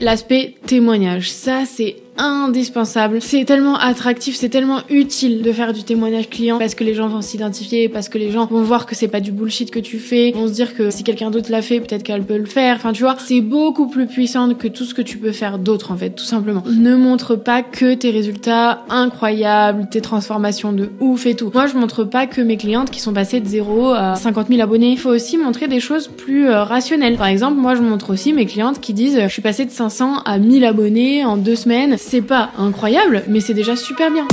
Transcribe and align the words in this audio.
L'aspect 0.00 0.54
témoignage, 0.66 1.30
ça 1.30 1.64
c'est 1.66 1.96
indispensable. 2.16 3.20
C'est 3.20 3.44
tellement 3.44 3.76
attractif, 3.76 4.36
c'est 4.36 4.48
tellement 4.48 4.80
utile 4.90 5.42
de 5.42 5.52
faire 5.52 5.72
du 5.72 5.82
témoignage 5.82 6.28
client 6.28 6.58
parce 6.58 6.74
que 6.74 6.84
les 6.84 6.94
gens 6.94 7.08
vont 7.08 7.22
s'identifier, 7.22 7.88
parce 7.88 8.08
que 8.08 8.18
les 8.18 8.30
gens 8.30 8.46
vont 8.46 8.62
voir 8.62 8.86
que 8.86 8.94
c'est 8.94 9.08
pas 9.08 9.20
du 9.20 9.32
bullshit 9.32 9.70
que 9.70 9.78
tu 9.78 9.98
fais, 9.98 10.32
vont 10.32 10.48
se 10.48 10.52
dire 10.52 10.74
que 10.74 10.90
si 10.90 11.04
quelqu'un 11.04 11.30
d'autre 11.30 11.50
l'a 11.50 11.62
fait, 11.62 11.80
peut-être 11.80 12.02
qu'elle 12.02 12.24
peut 12.24 12.36
le 12.36 12.46
faire. 12.46 12.76
Enfin, 12.76 12.92
tu 12.92 13.02
vois, 13.02 13.16
c'est 13.18 13.40
beaucoup 13.40 13.88
plus 13.88 14.06
puissant 14.06 14.52
que 14.54 14.68
tout 14.68 14.84
ce 14.84 14.94
que 14.94 15.02
tu 15.02 15.18
peux 15.18 15.32
faire 15.32 15.58
d'autre 15.58 15.92
en 15.92 15.96
fait, 15.96 16.10
tout 16.10 16.24
simplement. 16.24 16.62
Ne 16.66 16.96
montre 16.96 17.36
pas 17.36 17.62
que 17.62 17.94
tes 17.94 18.10
résultats 18.10 18.84
incroyables, 18.88 19.88
tes 19.90 20.00
transformations 20.00 20.72
de 20.72 20.90
ouf 21.00 21.26
et 21.26 21.34
tout. 21.34 21.50
Moi, 21.54 21.66
je 21.66 21.74
montre 21.74 22.04
pas 22.04 22.26
que 22.26 22.40
mes 22.40 22.56
clientes 22.56 22.90
qui 22.90 23.00
sont 23.00 23.12
passées 23.12 23.40
de 23.40 23.48
0 23.48 23.90
à 23.90 24.14
50 24.16 24.48
000 24.48 24.60
abonnés. 24.60 24.92
Il 24.92 24.98
faut 24.98 25.10
aussi 25.10 25.38
montrer 25.38 25.68
des 25.68 25.80
choses 25.80 26.08
plus 26.08 26.48
euh, 26.48 26.64
rationnelles. 26.64 27.16
Par 27.16 27.26
exemple, 27.26 27.58
moi, 27.58 27.74
je 27.74 27.82
montre 27.82 28.10
aussi 28.10 28.32
mes 28.32 28.46
clientes 28.46 28.80
qui 28.80 28.92
disent 28.92 29.18
je 29.22 29.28
suis 29.28 29.42
passée 29.42 29.64
de 29.64 29.70
500 29.70 30.22
à 30.24 30.38
1000 30.38 30.64
abonnés 30.64 31.24
en 31.24 31.36
deux 31.36 31.56
semaines 31.56 31.96
c'est 32.00 32.22
pas 32.22 32.50
incroyable, 32.56 33.22
mais 33.28 33.40
c'est 33.40 33.54
déjà 33.54 33.76
super 33.76 34.10
bien. 34.10 34.26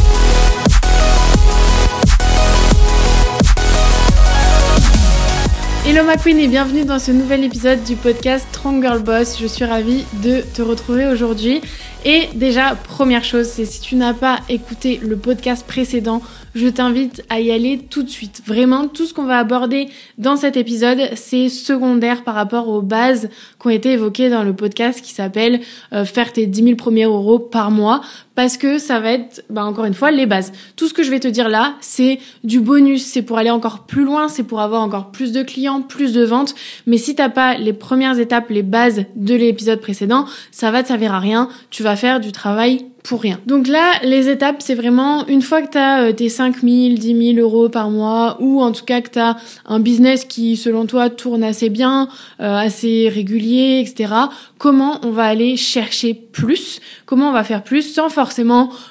Hello 5.86 6.04
ma 6.04 6.18
queen 6.18 6.38
et 6.38 6.48
bienvenue 6.48 6.86
dans 6.86 7.00
ce 7.00 7.12
nouvel 7.12 7.44
épisode 7.44 7.84
du 7.84 7.96
podcast 7.96 8.48
Strong 8.52 8.82
Girl 8.82 9.00
Boss. 9.00 9.38
Je 9.40 9.48
suis 9.48 9.66
ravie 9.66 10.06
de 10.24 10.42
te 10.42 10.62
retrouver 10.62 11.08
aujourd'hui. 11.08 11.62
Et 12.04 12.30
déjà, 12.36 12.76
première 12.76 13.24
chose, 13.24 13.48
c'est 13.48 13.66
si 13.66 13.82
tu 13.82 13.96
n'as 13.96 14.14
pas 14.14 14.40
écouté 14.50 15.00
le 15.02 15.18
podcast 15.18 15.66
précédent, 15.66 16.22
je 16.58 16.68
t'invite 16.68 17.24
à 17.30 17.40
y 17.40 17.52
aller 17.52 17.78
tout 17.78 18.04
de 18.04 18.10
suite. 18.10 18.42
Vraiment, 18.46 18.88
tout 18.88 19.06
ce 19.06 19.14
qu'on 19.14 19.26
va 19.26 19.38
aborder 19.38 19.88
dans 20.18 20.36
cet 20.36 20.58
épisode, 20.58 21.00
c'est 21.16 21.50
secondaire 21.50 22.24
par 22.24 22.36
rapport 22.36 22.68
aux 22.68 22.82
bases 22.82 23.30
qui 23.62 23.68
ont 23.68 23.70
été 23.70 23.92
évoquées 23.92 24.30
dans 24.30 24.44
le 24.44 24.54
podcast 24.54 25.02
qui 25.02 25.14
s'appelle 25.14 25.62
euh, 25.94 26.04
Faire 26.04 26.34
tes 26.34 26.48
10 26.48 26.64
000 26.64 26.76
premiers 26.76 27.04
euros 27.04 27.40
par 27.40 27.70
mois 27.70 28.02
parce 28.38 28.56
que 28.56 28.78
ça 28.78 29.00
va 29.00 29.14
être, 29.14 29.44
bah, 29.50 29.66
encore 29.66 29.86
une 29.86 29.96
fois, 29.96 30.12
les 30.12 30.28
bases. 30.28 30.52
Tout 30.76 30.88
ce 30.88 30.94
que 30.94 31.02
je 31.02 31.10
vais 31.10 31.20
te 31.20 31.28
dire 31.28 31.50
là, 31.50 31.74
c'est 31.82 32.20
du 32.44 32.60
bonus, 32.60 33.04
c'est 33.04 33.24
pour 33.24 33.40
aller 33.40 33.50
encore 33.50 33.88
plus 33.88 34.04
loin, 34.04 34.28
c'est 34.28 34.44
pour 34.44 34.62
avoir 34.62 34.84
encore 34.84 35.10
plus 35.10 35.32
de 35.32 35.42
clients, 35.42 35.82
plus 35.82 36.14
de 36.14 36.24
ventes. 36.24 36.54
Mais 36.86 37.00
si 37.00 37.16
t'as 37.16 37.30
pas 37.30 37.58
les 37.58 37.74
premières 37.74 38.20
étapes, 38.20 38.52
les 38.52 38.62
bases 38.62 39.06
de 39.16 39.34
l'épisode 39.34 39.82
précédent, 39.82 40.26
ça 40.52 40.70
va 40.70 40.84
te 40.84 40.90
servir 40.90 41.16
à 41.16 41.20
rien. 41.20 41.50
Tu 41.72 41.82
vas 41.82 41.96
faire 41.96 42.20
du 42.20 42.32
travail 42.32 42.86
pour 43.08 43.22
rien. 43.22 43.40
Donc 43.46 43.68
là, 43.68 43.94
les 44.04 44.30
étapes, 44.30 44.58
c'est 44.60 44.76
vraiment 44.76 45.26
une 45.28 45.42
fois 45.42 45.62
que 45.62 45.72
tu 45.72 45.78
as 45.78 46.02
euh, 46.04 46.12
tes 46.12 46.30
5 46.30 46.58
000, 46.62 46.96
10 46.96 47.36
000 47.36 47.40
euros 47.40 47.70
par 47.70 47.90
mois, 47.90 48.38
ou 48.40 48.62
en 48.62 48.72
tout 48.72 48.84
cas 48.84 49.02
que 49.02 49.10
tu 49.10 49.20
as 49.20 49.38
un 49.66 49.80
business 49.80 50.26
qui, 50.26 50.58
selon 50.58 50.86
toi, 50.86 51.10
tourne 51.10 51.44
assez 51.44 51.70
bien, 51.70 52.10
euh, 52.42 52.56
assez 52.56 53.10
régulier, 53.10 53.80
etc., 53.80 54.14
comment 54.58 55.00
on 55.04 55.12
va 55.12 55.24
aller 55.24 55.56
chercher 55.56 56.14
plus, 56.14 56.82
comment 57.06 57.30
on 57.30 57.34
va 57.34 57.44
faire 57.44 57.64
plus 57.64 57.82
sans 57.82 58.10
forcément 58.10 58.27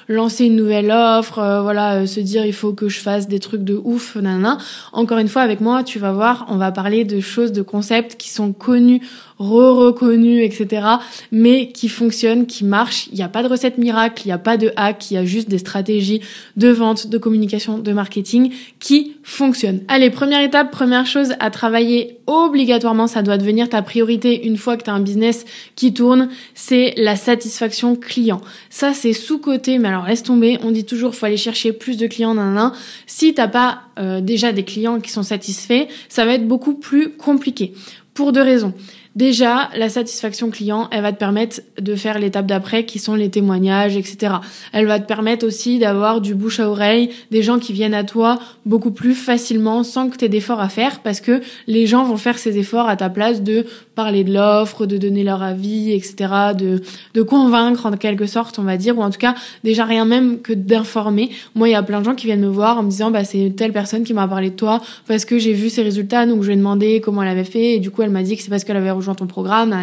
lancer 0.07 0.45
une 0.45 0.55
nouvelle 0.55 0.91
offre, 0.91 1.39
euh, 1.39 1.61
voilà, 1.61 2.05
se 2.07 2.19
dire 2.19 2.45
il 2.45 2.53
faut 2.53 2.73
que 2.73 2.89
je 2.89 2.99
fasse 2.99 3.27
des 3.27 3.39
trucs 3.39 3.63
de 3.63 3.79
ouf, 3.83 4.15
nanana. 4.15 4.57
Encore 4.93 5.17
une 5.17 5.27
fois, 5.27 5.41
avec 5.41 5.61
moi, 5.61 5.83
tu 5.83 5.99
vas 5.99 6.11
voir, 6.11 6.45
on 6.49 6.57
va 6.57 6.71
parler 6.71 7.05
de 7.05 7.19
choses, 7.19 7.51
de 7.51 7.61
concepts 7.61 8.15
qui 8.17 8.29
sont 8.29 8.53
connus 8.53 9.01
re-reconnu, 9.39 10.43
etc. 10.43 10.87
Mais 11.31 11.69
qui 11.71 11.89
fonctionne, 11.89 12.45
qui 12.45 12.65
marche. 12.65 13.07
Il 13.11 13.15
n'y 13.15 13.23
a 13.23 13.29
pas 13.29 13.43
de 13.43 13.47
recette 13.47 13.77
miracle, 13.77 14.23
il 14.25 14.29
n'y 14.29 14.33
a 14.33 14.37
pas 14.37 14.57
de 14.57 14.71
hack, 14.75 15.11
il 15.11 15.15
y 15.15 15.17
a 15.17 15.25
juste 15.25 15.49
des 15.49 15.57
stratégies 15.57 16.21
de 16.55 16.69
vente, 16.69 17.07
de 17.07 17.17
communication, 17.17 17.77
de 17.77 17.93
marketing 17.93 18.51
qui 18.79 19.15
fonctionnent. 19.23 19.81
Allez, 19.87 20.09
première 20.09 20.41
étape, 20.41 20.71
première 20.71 21.05
chose 21.05 21.33
à 21.39 21.51
travailler 21.51 22.17
obligatoirement, 22.27 23.07
ça 23.07 23.21
doit 23.21 23.37
devenir 23.37 23.69
ta 23.69 23.81
priorité 23.81 24.45
une 24.45 24.57
fois 24.57 24.75
que 24.75 24.83
tu 24.83 24.89
as 24.89 24.93
un 24.93 24.99
business 24.99 25.45
qui 25.75 25.93
tourne, 25.93 26.29
c'est 26.53 26.93
la 26.97 27.15
satisfaction 27.15 27.95
client. 27.95 28.41
Ça, 28.69 28.93
c'est 28.93 29.13
sous-côté, 29.13 29.77
mais 29.77 29.87
alors 29.87 30.05
laisse 30.05 30.23
tomber, 30.23 30.59
on 30.63 30.71
dit 30.71 30.83
toujours 30.83 31.15
faut 31.15 31.25
aller 31.25 31.37
chercher 31.37 31.71
plus 31.71 31.97
de 31.97 32.07
clients 32.07 32.35
d'un 32.35 32.57
un. 32.57 32.73
Si 33.05 33.33
t'as 33.33 33.47
pas 33.47 33.81
euh, 33.97 34.19
déjà 34.19 34.51
des 34.51 34.63
clients 34.63 34.99
qui 34.99 35.11
sont 35.11 35.23
satisfaits, 35.23 35.87
ça 36.09 36.25
va 36.25 36.33
être 36.33 36.47
beaucoup 36.47 36.73
plus 36.73 37.11
compliqué. 37.11 37.73
Pour 38.13 38.33
deux 38.33 38.41
raisons. 38.41 38.73
Déjà, 39.17 39.71
la 39.75 39.89
satisfaction 39.89 40.51
client, 40.51 40.89
elle 40.91 41.01
va 41.01 41.11
te 41.11 41.17
permettre 41.17 41.61
de 41.81 41.95
faire 41.95 42.19
l'étape 42.19 42.45
d'après 42.45 42.85
qui 42.85 42.99
sont 42.99 43.15
les 43.15 43.31
témoignages, 43.31 43.97
etc. 43.97 44.35
Elle 44.73 44.85
va 44.85 44.99
te 44.99 45.07
permettre 45.07 45.43
aussi 45.43 45.79
d'avoir 45.79 46.21
du 46.21 46.35
bouche 46.35 46.59
à 46.59 46.69
oreille, 46.69 47.09
des 47.31 47.41
gens 47.41 47.57
qui 47.57 47.73
viennent 47.73 47.95
à 47.95 48.03
toi 48.03 48.37
beaucoup 48.67 48.91
plus 48.91 49.15
facilement 49.15 49.83
sans 49.83 50.11
que 50.11 50.17
tu 50.17 50.25
aies 50.25 50.29
d'efforts 50.29 50.59
à 50.59 50.69
faire 50.69 50.99
parce 50.99 51.19
que 51.19 51.41
les 51.65 51.87
gens 51.87 52.03
vont 52.03 52.17
faire 52.17 52.37
ces 52.37 52.59
efforts 52.59 52.87
à 52.87 52.95
ta 52.95 53.09
place 53.09 53.41
de 53.41 53.65
parler 53.95 54.23
de 54.23 54.31
l'offre, 54.31 54.85
de 54.85 54.99
donner 54.99 55.23
leur 55.23 55.41
avis, 55.41 55.93
etc. 55.93 56.53
De, 56.55 57.23
convaincre 57.23 57.87
en 57.87 57.91
quelque 57.93 58.27
sorte, 58.27 58.59
on 58.59 58.63
va 58.63 58.77
dire, 58.77 58.99
ou 58.99 59.01
en 59.01 59.09
tout 59.09 59.17
cas 59.17 59.33
déjà 59.63 59.83
rien 59.83 60.05
même 60.05 60.41
que 60.41 60.53
d'informer. 60.53 61.31
Moi, 61.55 61.69
il 61.69 61.71
y 61.71 61.75
a 61.75 61.81
plein 61.81 62.01
de 62.01 62.05
gens 62.05 62.13
qui 62.13 62.27
viennent 62.27 62.41
me 62.41 62.47
voir 62.47 62.77
en 62.77 62.83
me 62.83 62.89
disant 62.91 63.09
bah 63.09 63.23
c'est 63.23 63.51
telle 63.57 63.73
personne 63.73 64.03
qui 64.03 64.13
m'a 64.13 64.27
parlé 64.27 64.51
de 64.51 64.55
toi 64.55 64.79
parce 65.07 65.25
que 65.25 65.39
j'ai 65.39 65.53
vu 65.53 65.71
ses 65.71 65.81
résultats, 65.81 66.27
donc 66.27 66.43
je 66.43 66.47
lui 66.49 66.53
ai 66.53 66.57
demandé 66.57 67.01
comment 67.01 67.23
elle 67.23 67.29
avait 67.29 67.43
fait 67.43 67.73
et 67.73 67.79
du 67.79 67.89
coup 67.89 68.03
elle 68.03 68.11
m'a 68.11 68.21
dit 68.21 68.37
que 68.37 68.43
c'est 68.43 68.51
parce 68.51 68.63
qu'elle 68.63 68.77
avait 68.77 68.91
rejoint 68.91 69.06
ton 69.15 69.27
programme. 69.27 69.73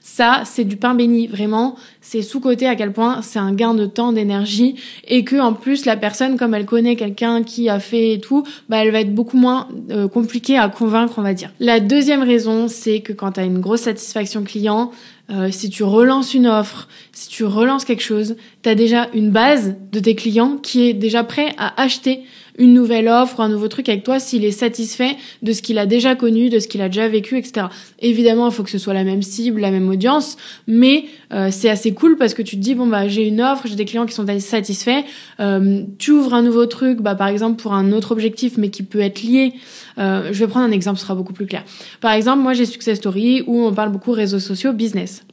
Ça, 0.00 0.42
c'est 0.44 0.64
du 0.64 0.76
pain 0.76 0.94
béni, 0.94 1.26
vraiment. 1.26 1.76
C'est 2.00 2.22
sous-côté 2.22 2.66
à 2.66 2.76
quel 2.76 2.92
point 2.92 3.22
c'est 3.22 3.38
un 3.38 3.52
gain 3.52 3.74
de 3.74 3.86
temps, 3.86 4.12
d'énergie, 4.12 4.76
et 5.08 5.24
que 5.24 5.36
en 5.36 5.52
plus 5.52 5.86
la 5.86 5.96
personne, 5.96 6.36
comme 6.36 6.54
elle 6.54 6.66
connaît 6.66 6.96
quelqu'un 6.96 7.42
qui 7.42 7.68
a 7.68 7.80
fait 7.80 8.20
tout, 8.22 8.44
bah 8.68 8.78
elle 8.78 8.92
va 8.92 9.00
être 9.00 9.14
beaucoup 9.14 9.36
moins 9.36 9.68
euh, 9.90 10.08
compliquée 10.08 10.58
à 10.58 10.68
convaincre, 10.68 11.14
on 11.16 11.22
va 11.22 11.34
dire. 11.34 11.50
La 11.60 11.80
deuxième 11.80 12.22
raison, 12.22 12.68
c'est 12.68 13.00
que 13.00 13.12
quand 13.12 13.32
tu 13.32 13.40
as 13.40 13.44
une 13.44 13.60
grosse 13.60 13.82
satisfaction 13.82 14.44
client, 14.44 14.90
euh, 15.30 15.50
si 15.50 15.70
tu 15.70 15.82
relances 15.82 16.34
une 16.34 16.46
offre, 16.46 16.88
si 17.12 17.28
tu 17.28 17.44
relances 17.44 17.84
quelque 17.84 18.02
chose, 18.02 18.36
tu 18.62 18.68
as 18.68 18.74
déjà 18.74 19.08
une 19.14 19.30
base 19.30 19.74
de 19.92 20.00
tes 20.00 20.14
clients 20.14 20.58
qui 20.58 20.88
est 20.88 20.94
déjà 20.94 21.24
prêt 21.24 21.54
à 21.56 21.80
acheter 21.80 22.24
une 22.58 22.72
nouvelle 22.72 23.08
offre, 23.08 23.40
un 23.40 23.48
nouveau 23.48 23.68
truc 23.68 23.88
avec 23.88 24.04
toi 24.04 24.20
s'il 24.20 24.44
est 24.44 24.52
satisfait 24.52 25.16
de 25.42 25.52
ce 25.52 25.62
qu'il 25.62 25.78
a 25.78 25.86
déjà 25.86 26.14
connu, 26.14 26.50
de 26.50 26.58
ce 26.58 26.68
qu'il 26.68 26.80
a 26.82 26.88
déjà 26.88 27.08
vécu, 27.08 27.36
etc. 27.36 27.66
Évidemment, 28.00 28.48
il 28.48 28.52
faut 28.52 28.62
que 28.62 28.70
ce 28.70 28.78
soit 28.78 28.94
la 28.94 29.04
même 29.04 29.22
cible, 29.22 29.60
la 29.60 29.70
même 29.70 29.88
audience, 29.88 30.36
mais 30.66 31.06
euh, 31.32 31.48
c'est 31.50 31.68
assez 31.68 31.92
cool 31.94 32.16
parce 32.16 32.34
que 32.34 32.42
tu 32.42 32.56
te 32.56 32.60
dis 32.60 32.74
bon 32.74 32.86
bah 32.86 33.08
j'ai 33.08 33.26
une 33.26 33.40
offre, 33.40 33.66
j'ai 33.66 33.74
des 33.74 33.84
clients 33.84 34.06
qui 34.06 34.14
sont 34.14 34.26
satisfaits, 34.38 35.04
euh, 35.40 35.82
tu 35.98 36.12
ouvres 36.12 36.34
un 36.34 36.42
nouveau 36.42 36.66
truc, 36.66 37.00
bah 37.00 37.14
par 37.14 37.28
exemple 37.28 37.60
pour 37.60 37.74
un 37.74 37.92
autre 37.92 38.12
objectif 38.12 38.56
mais 38.56 38.70
qui 38.70 38.82
peut 38.82 39.00
être 39.00 39.22
lié. 39.22 39.54
Euh, 39.98 40.28
je 40.32 40.38
vais 40.38 40.48
prendre 40.48 40.66
un 40.66 40.72
exemple, 40.72 40.98
ce 40.98 41.04
sera 41.04 41.14
beaucoup 41.14 41.32
plus 41.32 41.46
clair. 41.46 41.64
Par 42.00 42.12
exemple, 42.12 42.42
moi 42.42 42.52
j'ai 42.52 42.66
Success 42.66 42.98
Story 42.98 43.42
où 43.46 43.64
on 43.64 43.72
parle 43.72 43.90
beaucoup 43.90 44.12
réseaux 44.12 44.38
sociaux, 44.38 44.72
business. 44.72 45.23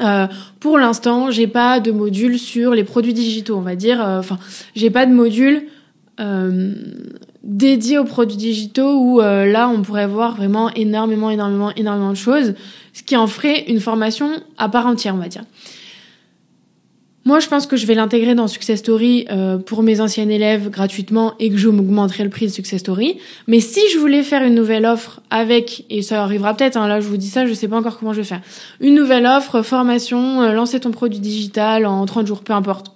Euh, 0.00 0.26
pour 0.60 0.78
l'instant, 0.78 1.30
j'ai 1.30 1.46
pas 1.46 1.80
de 1.80 1.92
module 1.92 2.38
sur 2.38 2.74
les 2.74 2.84
produits 2.84 3.14
digitaux, 3.14 3.56
on 3.56 3.62
va 3.62 3.76
dire. 3.76 4.00
Enfin, 4.00 4.38
j'ai 4.74 4.90
pas 4.90 5.06
de 5.06 5.12
module 5.12 5.68
euh, 6.20 6.72
dédié 7.42 7.98
aux 7.98 8.04
produits 8.04 8.36
digitaux 8.36 8.98
où 8.98 9.20
euh, 9.20 9.44
là 9.44 9.68
on 9.68 9.82
pourrait 9.82 10.06
voir 10.06 10.36
vraiment 10.36 10.70
énormément, 10.70 11.28
énormément, 11.30 11.72
énormément 11.74 12.10
de 12.10 12.16
choses, 12.16 12.54
ce 12.92 13.02
qui 13.02 13.16
en 13.16 13.26
ferait 13.26 13.64
une 13.68 13.80
formation 13.80 14.30
à 14.56 14.68
part 14.68 14.86
entière, 14.86 15.14
on 15.14 15.18
va 15.18 15.28
dire. 15.28 15.42
Moi, 17.24 17.40
je 17.40 17.48
pense 17.48 17.66
que 17.66 17.76
je 17.76 17.86
vais 17.86 17.94
l'intégrer 17.94 18.34
dans 18.34 18.48
Success 18.48 18.80
Story 18.80 19.26
euh, 19.30 19.56
pour 19.58 19.82
mes 19.82 20.00
anciens 20.00 20.28
élèves 20.28 20.68
gratuitement 20.68 21.34
et 21.38 21.50
que 21.50 21.56
je 21.56 21.68
m'augmenterai 21.68 22.24
le 22.24 22.30
prix 22.30 22.46
de 22.46 22.50
Success 22.50 22.80
Story. 22.80 23.18
Mais 23.46 23.60
si 23.60 23.80
je 23.92 23.98
voulais 23.98 24.22
faire 24.22 24.42
une 24.42 24.54
nouvelle 24.54 24.84
offre 24.84 25.20
avec, 25.30 25.86
et 25.88 26.02
ça 26.02 26.22
arrivera 26.22 26.54
peut-être, 26.54 26.76
hein, 26.76 26.86
là 26.86 27.00
je 27.00 27.08
vous 27.08 27.16
dis 27.16 27.28
ça, 27.28 27.46
je 27.46 27.54
sais 27.54 27.68
pas 27.68 27.78
encore 27.78 27.98
comment 27.98 28.12
je 28.12 28.20
vais 28.20 28.26
faire, 28.26 28.42
une 28.80 28.94
nouvelle 28.94 29.26
offre, 29.26 29.62
formation, 29.62 30.52
lancer 30.52 30.80
ton 30.80 30.90
produit 30.90 31.20
digital 31.20 31.86
en 31.86 32.04
30 32.04 32.26
jours, 32.26 32.42
peu 32.42 32.52
importe 32.52 32.94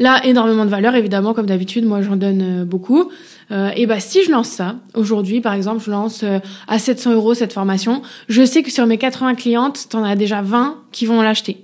Là, 0.00 0.24
énormément 0.24 0.64
de 0.64 0.70
valeur, 0.70 0.94
évidemment, 0.94 1.34
comme 1.34 1.44
d'habitude, 1.44 1.84
moi 1.84 2.00
j'en 2.00 2.16
donne 2.16 2.62
euh, 2.62 2.64
beaucoup. 2.64 3.10
Euh, 3.52 3.70
et 3.76 3.84
bah 3.86 4.00
si 4.00 4.24
je 4.24 4.30
lance 4.30 4.48
ça, 4.48 4.76
aujourd'hui 4.94 5.42
par 5.42 5.52
exemple, 5.52 5.84
je 5.84 5.90
lance 5.90 6.22
euh, 6.22 6.38
à 6.68 6.78
700 6.78 7.12
euros 7.12 7.34
cette 7.34 7.52
formation, 7.52 8.00
je 8.26 8.42
sais 8.42 8.62
que 8.62 8.70
sur 8.70 8.86
mes 8.86 8.96
80 8.96 9.34
clientes, 9.34 9.88
t'en 9.90 10.02
as 10.02 10.16
déjà 10.16 10.40
20 10.40 10.78
qui 10.90 11.04
vont 11.04 11.20
l'acheter. 11.20 11.58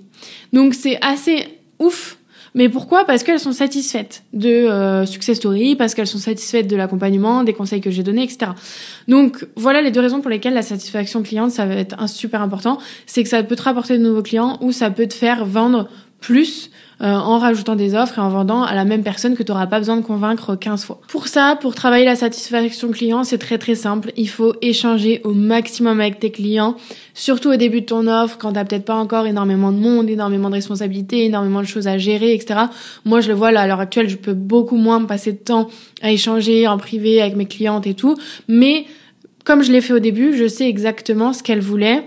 Donc 0.53 0.73
c'est 0.73 0.97
assez 1.01 1.45
ouf. 1.79 2.17
Mais 2.55 2.69
pourquoi? 2.69 3.05
Parce 3.05 3.21
qu'elles 3.21 3.39
sont 3.39 3.51
satisfaites 3.51 4.23
de 4.33 4.49
euh, 4.49 5.05
Success 5.05 5.37
Story, 5.37 5.75
parce 5.75 5.93
qu'elles 5.93 6.07
sont 6.07 6.17
satisfaites 6.17 6.67
de 6.67 6.75
l'accompagnement, 6.75 7.43
des 7.43 7.53
conseils 7.53 7.81
que 7.81 7.91
j'ai 7.91 8.01
donnés, 8.01 8.23
etc. 8.23 8.51
Donc 9.07 9.45
voilà 9.55 9.81
les 9.81 9.91
deux 9.91 9.99
raisons 9.99 10.21
pour 10.21 10.31
lesquelles 10.31 10.55
la 10.55 10.63
satisfaction 10.63 11.21
cliente, 11.21 11.51
ça 11.51 11.67
va 11.67 11.75
être 11.75 11.95
un 11.99 12.07
super 12.07 12.41
important. 12.41 12.79
C'est 13.05 13.21
que 13.21 13.29
ça 13.29 13.43
peut 13.43 13.55
te 13.55 13.61
rapporter 13.61 13.99
de 13.99 14.03
nouveaux 14.03 14.23
clients 14.23 14.57
ou 14.61 14.71
ça 14.71 14.89
peut 14.89 15.07
te 15.07 15.13
faire 15.13 15.45
vendre 15.45 15.87
plus 16.19 16.71
euh, 16.99 17.13
en 17.13 17.37
rajoutant 17.37 17.75
des 17.75 17.93
offres 17.93 18.17
et 18.17 18.21
en 18.21 18.29
vendant 18.29 18.63
à 18.63 18.73
la 18.73 18.83
même 18.83 19.03
personne 19.03 19.35
que 19.35 19.43
tu 19.43 19.51
n'auras 19.51 19.67
pas 19.67 19.77
besoin 19.77 19.97
de 19.97 20.01
convaincre 20.01 20.55
15 20.55 20.83
fois. 20.83 20.99
Pour 21.07 21.27
ça, 21.27 21.55
pour 21.61 21.75
travailler 21.75 22.05
la 22.05 22.15
satisfaction 22.15 22.89
client, 22.89 23.23
c'est 23.23 23.37
très 23.37 23.59
très 23.59 23.75
simple. 23.75 24.11
Il 24.17 24.27
faut 24.27 24.55
échanger 24.63 25.21
au 25.23 25.33
maximum 25.33 26.01
avec 26.01 26.19
tes 26.19 26.31
clients, 26.31 26.75
surtout 27.13 27.51
au 27.51 27.55
début 27.55 27.81
de 27.81 27.85
ton 27.85 28.07
offre, 28.07 28.39
quand 28.39 28.53
tu 28.53 28.65
peut-être 28.65 28.85
pas 28.85 28.95
encore 28.95 29.27
énormément 29.27 29.71
de 29.71 29.77
monde, 29.77 30.09
énormément 30.09 30.49
de 30.49 30.55
responsabilités, 30.55 31.25
énormément 31.25 31.61
de 31.61 31.67
choses 31.67 31.87
à 31.87 31.99
gérer, 31.99 32.33
etc. 32.33 32.61
Moi, 33.05 33.21
je 33.21 33.27
le 33.27 33.35
vois 33.35 33.51
là, 33.51 33.61
à 33.61 33.67
l'heure 33.67 33.79
actuelle, 33.79 34.09
je 34.09 34.17
peux 34.17 34.33
beaucoup 34.33 34.77
moins 34.77 34.99
me 34.99 35.05
passer 35.05 35.33
de 35.33 35.37
temps 35.37 35.69
à 36.01 36.11
échanger 36.11 36.67
en 36.67 36.79
privé 36.79 37.21
avec 37.21 37.35
mes 37.35 37.45
clientes 37.45 37.85
et 37.85 37.93
tout. 37.93 38.17
Mais 38.47 38.85
comme 39.43 39.61
je 39.61 39.71
l'ai 39.71 39.81
fait 39.81 39.93
au 39.93 39.99
début, 39.99 40.35
je 40.35 40.47
sais 40.47 40.67
exactement 40.67 41.31
ce 41.31 41.43
qu'elles 41.43 41.61
voulaient 41.61 42.03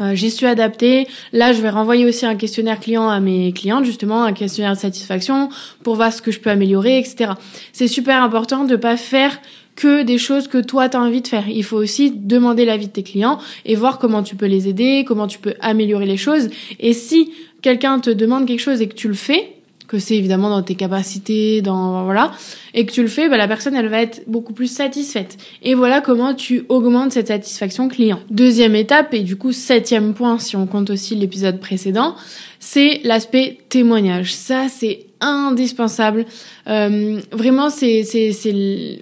euh, 0.00 0.12
j'ai 0.14 0.30
su 0.30 0.46
adapter. 0.46 1.06
Là, 1.32 1.52
je 1.52 1.60
vais 1.60 1.70
renvoyer 1.70 2.06
aussi 2.06 2.26
un 2.26 2.36
questionnaire 2.36 2.80
client 2.80 3.08
à 3.08 3.20
mes 3.20 3.52
clientes, 3.52 3.84
justement, 3.84 4.24
un 4.24 4.32
questionnaire 4.32 4.74
de 4.74 4.78
satisfaction 4.78 5.48
pour 5.82 5.96
voir 5.96 6.12
ce 6.12 6.22
que 6.22 6.30
je 6.30 6.40
peux 6.40 6.50
améliorer, 6.50 6.98
etc. 6.98 7.32
C'est 7.72 7.88
super 7.88 8.22
important 8.22 8.64
de 8.64 8.76
pas 8.76 8.96
faire 8.96 9.40
que 9.76 10.02
des 10.02 10.18
choses 10.18 10.48
que 10.48 10.58
toi 10.58 10.88
tu 10.88 10.96
as 10.96 11.00
envie 11.00 11.22
de 11.22 11.28
faire. 11.28 11.48
Il 11.48 11.64
faut 11.64 11.76
aussi 11.76 12.10
demander 12.10 12.64
l'avis 12.64 12.86
de 12.86 12.92
tes 12.92 13.02
clients 13.02 13.38
et 13.64 13.74
voir 13.74 13.98
comment 13.98 14.22
tu 14.22 14.36
peux 14.36 14.46
les 14.46 14.68
aider, 14.68 15.04
comment 15.06 15.26
tu 15.26 15.38
peux 15.38 15.54
améliorer 15.60 16.06
les 16.06 16.16
choses. 16.16 16.50
Et 16.78 16.92
si 16.92 17.32
quelqu'un 17.62 17.98
te 17.98 18.10
demande 18.10 18.46
quelque 18.46 18.60
chose 18.60 18.82
et 18.82 18.88
que 18.88 18.94
tu 18.94 19.08
le 19.08 19.14
fais, 19.14 19.59
que 19.90 19.98
c'est 19.98 20.14
évidemment 20.14 20.50
dans 20.50 20.62
tes 20.62 20.76
capacités, 20.76 21.62
dans 21.62 22.04
voilà, 22.04 22.30
et 22.74 22.86
que 22.86 22.92
tu 22.92 23.02
le 23.02 23.08
fais, 23.08 23.28
bah, 23.28 23.36
la 23.36 23.48
personne 23.48 23.74
elle 23.74 23.88
va 23.88 24.00
être 24.00 24.22
beaucoup 24.28 24.52
plus 24.52 24.68
satisfaite. 24.68 25.36
Et 25.64 25.74
voilà 25.74 26.00
comment 26.00 26.32
tu 26.32 26.64
augmentes 26.68 27.10
cette 27.10 27.26
satisfaction 27.26 27.88
client. 27.88 28.20
Deuxième 28.30 28.76
étape 28.76 29.12
et 29.14 29.24
du 29.24 29.34
coup 29.34 29.50
septième 29.50 30.14
point 30.14 30.38
si 30.38 30.54
on 30.54 30.68
compte 30.68 30.90
aussi 30.90 31.16
l'épisode 31.16 31.58
précédent, 31.58 32.14
c'est 32.60 33.00
l'aspect 33.02 33.58
témoignage. 33.68 34.32
Ça 34.32 34.68
c'est 34.68 35.06
indispensable. 35.20 36.24
Euh, 36.68 37.20
vraiment 37.32 37.68
c'est 37.68 38.04
c'est 38.04 38.30
c'est 38.32 39.00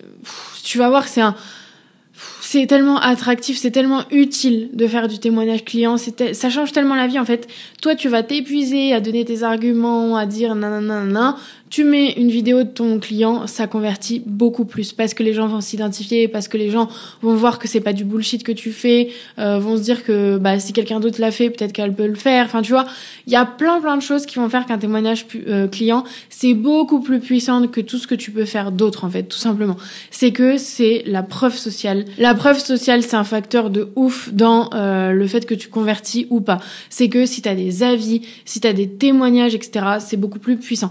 tu 0.65 0.79
vas 0.79 0.89
voir 0.89 1.07
c'est 1.07 1.21
un 1.21 1.35
c'est 2.51 2.67
tellement 2.67 2.99
attractif, 2.99 3.59
c'est 3.59 3.71
tellement 3.71 4.05
utile 4.11 4.71
de 4.73 4.87
faire 4.87 5.07
du 5.07 5.19
témoignage 5.19 5.67
client, 5.67 5.97
ça 5.99 6.49
change 6.49 6.73
tellement 6.73 6.95
la 6.95 7.07
vie 7.07 7.19
en 7.19 7.27
fait. 7.27 7.47
Toi, 7.83 7.95
tu 7.95 8.09
vas 8.09 8.23
t'épuiser 8.23 8.95
à 8.95 9.01
donner 9.01 9.27
tes 9.27 9.43
arguments, 9.43 10.17
à 10.17 10.25
dire 10.25 10.55
nanana, 10.55 11.37
tu 11.71 11.85
mets 11.85 12.13
une 12.13 12.31
vidéo 12.31 12.63
de 12.63 12.69
ton 12.69 12.99
client, 12.99 13.47
ça 13.47 13.67
convertit 13.67 14.23
beaucoup 14.27 14.65
plus 14.65 14.93
parce 14.93 15.15
que 15.15 15.23
les 15.23 15.35
gens 15.35 15.49
vont 15.49 15.61
s'identifier, 15.61 16.29
parce 16.29 16.49
que 16.49 16.57
les 16.57 16.71
gens 16.71 16.89
vont 17.23 17.35
voir 17.35 17.59
que 17.59 17.69
c'est 17.69 17.81
pas 17.81 17.93
du 17.93 18.05
bullshit 18.05 18.43
que 18.43 18.53
tu 18.53 18.73
fais, 18.73 19.11
euh, 19.39 19.59
vont 19.59 19.77
se 19.77 19.83
dire 19.83 20.05
que 20.05 20.39
bah 20.39 20.59
si 20.59 20.73
quelqu'un 20.73 21.01
d'autre 21.01 21.21
l'a 21.21 21.31
fait, 21.31 21.51
peut-être 21.51 21.73
qu'elle 21.73 21.95
peut 21.95 22.07
le 22.07 22.15
faire. 22.15 22.47
Enfin, 22.47 22.63
tu 22.63 22.73
vois, 22.73 22.87
il 23.27 23.33
y 23.33 23.37
a 23.37 23.45
plein 23.45 23.81
plein 23.81 23.97
de 23.97 24.03
choses 24.03 24.27
qui 24.27 24.37
vont 24.37 24.49
faire 24.49 24.67
qu'un 24.67 24.79
témoignage 24.79 25.27
euh, 25.47 25.69
client, 25.69 26.05
c'est 26.31 26.55
beaucoup 26.55 27.01
plus 27.01 27.21
puissant 27.21 27.67
que 27.67 27.81
tout 27.81 27.99
ce 27.99 28.07
que 28.07 28.15
tu 28.15 28.31
peux 28.31 28.45
faire 28.45 28.73
d'autre 28.73 29.05
en 29.05 29.11
fait, 29.11 29.25
tout 29.25 29.39
simplement. 29.39 29.77
C'est 30.11 30.33
que 30.33 30.59
c'est 30.59 31.03
la 31.07 31.23
preuve 31.23 31.57
sociale. 31.57 32.05
La 32.19 32.35
preuve 32.35 32.59
sociale, 32.59 33.03
c'est 33.03 33.17
un 33.17 33.25
facteur 33.25 33.71
de 33.71 33.89
ouf 33.97 34.33
dans 34.33 34.71
euh, 34.75 35.13
le 35.13 35.27
fait 35.27 35.45
que 35.47 35.55
tu 35.55 35.69
convertis 35.69 36.27
ou 36.31 36.41
pas. 36.41 36.59
C'est 36.91 37.09
que 37.09 37.27
si 37.27 37.43
tu 37.43 37.49
as 37.49 37.55
des 37.55 37.83
avis, 37.83 38.23
si 38.45 38.61
tu 38.61 38.67
as 38.67 38.73
des 38.73 38.89
témoignages, 38.89 39.55
etc., 39.55 39.99
c'est 40.01 40.17
beaucoup 40.17 40.39
plus 40.39 40.57
puissant. 40.57 40.91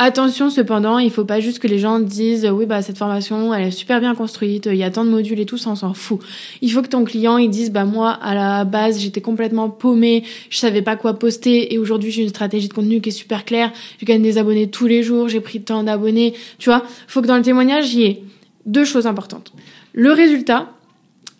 Attention 0.00 0.48
cependant, 0.48 0.98
il 1.00 1.10
faut 1.10 1.24
pas 1.24 1.40
juste 1.40 1.58
que 1.58 1.66
les 1.66 1.80
gens 1.80 1.98
disent 1.98 2.48
oui 2.48 2.66
bah 2.66 2.82
cette 2.82 2.98
formation 2.98 3.52
elle 3.52 3.66
est 3.66 3.70
super 3.72 3.98
bien 3.98 4.14
construite, 4.14 4.66
il 4.66 4.76
y 4.76 4.84
a 4.84 4.92
tant 4.92 5.04
de 5.04 5.10
modules 5.10 5.40
et 5.40 5.44
tout, 5.44 5.58
ça 5.58 5.70
on 5.70 5.74
s'en 5.74 5.92
fout. 5.92 6.20
Il 6.62 6.70
faut 6.70 6.82
que 6.82 6.88
ton 6.88 7.02
client 7.02 7.36
il 7.36 7.50
dise 7.50 7.72
bah 7.72 7.84
moi 7.84 8.10
à 8.12 8.32
la 8.32 8.64
base 8.64 9.00
j'étais 9.00 9.20
complètement 9.20 9.68
paumé, 9.68 10.22
je 10.50 10.58
savais 10.58 10.82
pas 10.82 10.94
quoi 10.94 11.14
poster 11.14 11.74
et 11.74 11.78
aujourd'hui 11.78 12.12
j'ai 12.12 12.22
une 12.22 12.28
stratégie 12.28 12.68
de 12.68 12.74
contenu 12.74 13.00
qui 13.00 13.08
est 13.08 13.12
super 13.12 13.44
claire, 13.44 13.72
je 14.00 14.06
gagne 14.06 14.22
des 14.22 14.38
abonnés 14.38 14.70
tous 14.70 14.86
les 14.86 15.02
jours, 15.02 15.28
j'ai 15.28 15.40
pris 15.40 15.62
tant 15.62 15.82
d'abonnés, 15.82 16.32
tu 16.60 16.70
vois. 16.70 16.84
Faut 17.08 17.20
que 17.20 17.26
dans 17.26 17.36
le 17.36 17.42
témoignage 17.42 17.92
il 17.92 18.00
y 18.00 18.04
ait 18.04 18.22
deux 18.66 18.84
choses 18.84 19.08
importantes. 19.08 19.52
Le 19.94 20.12
résultat, 20.12 20.68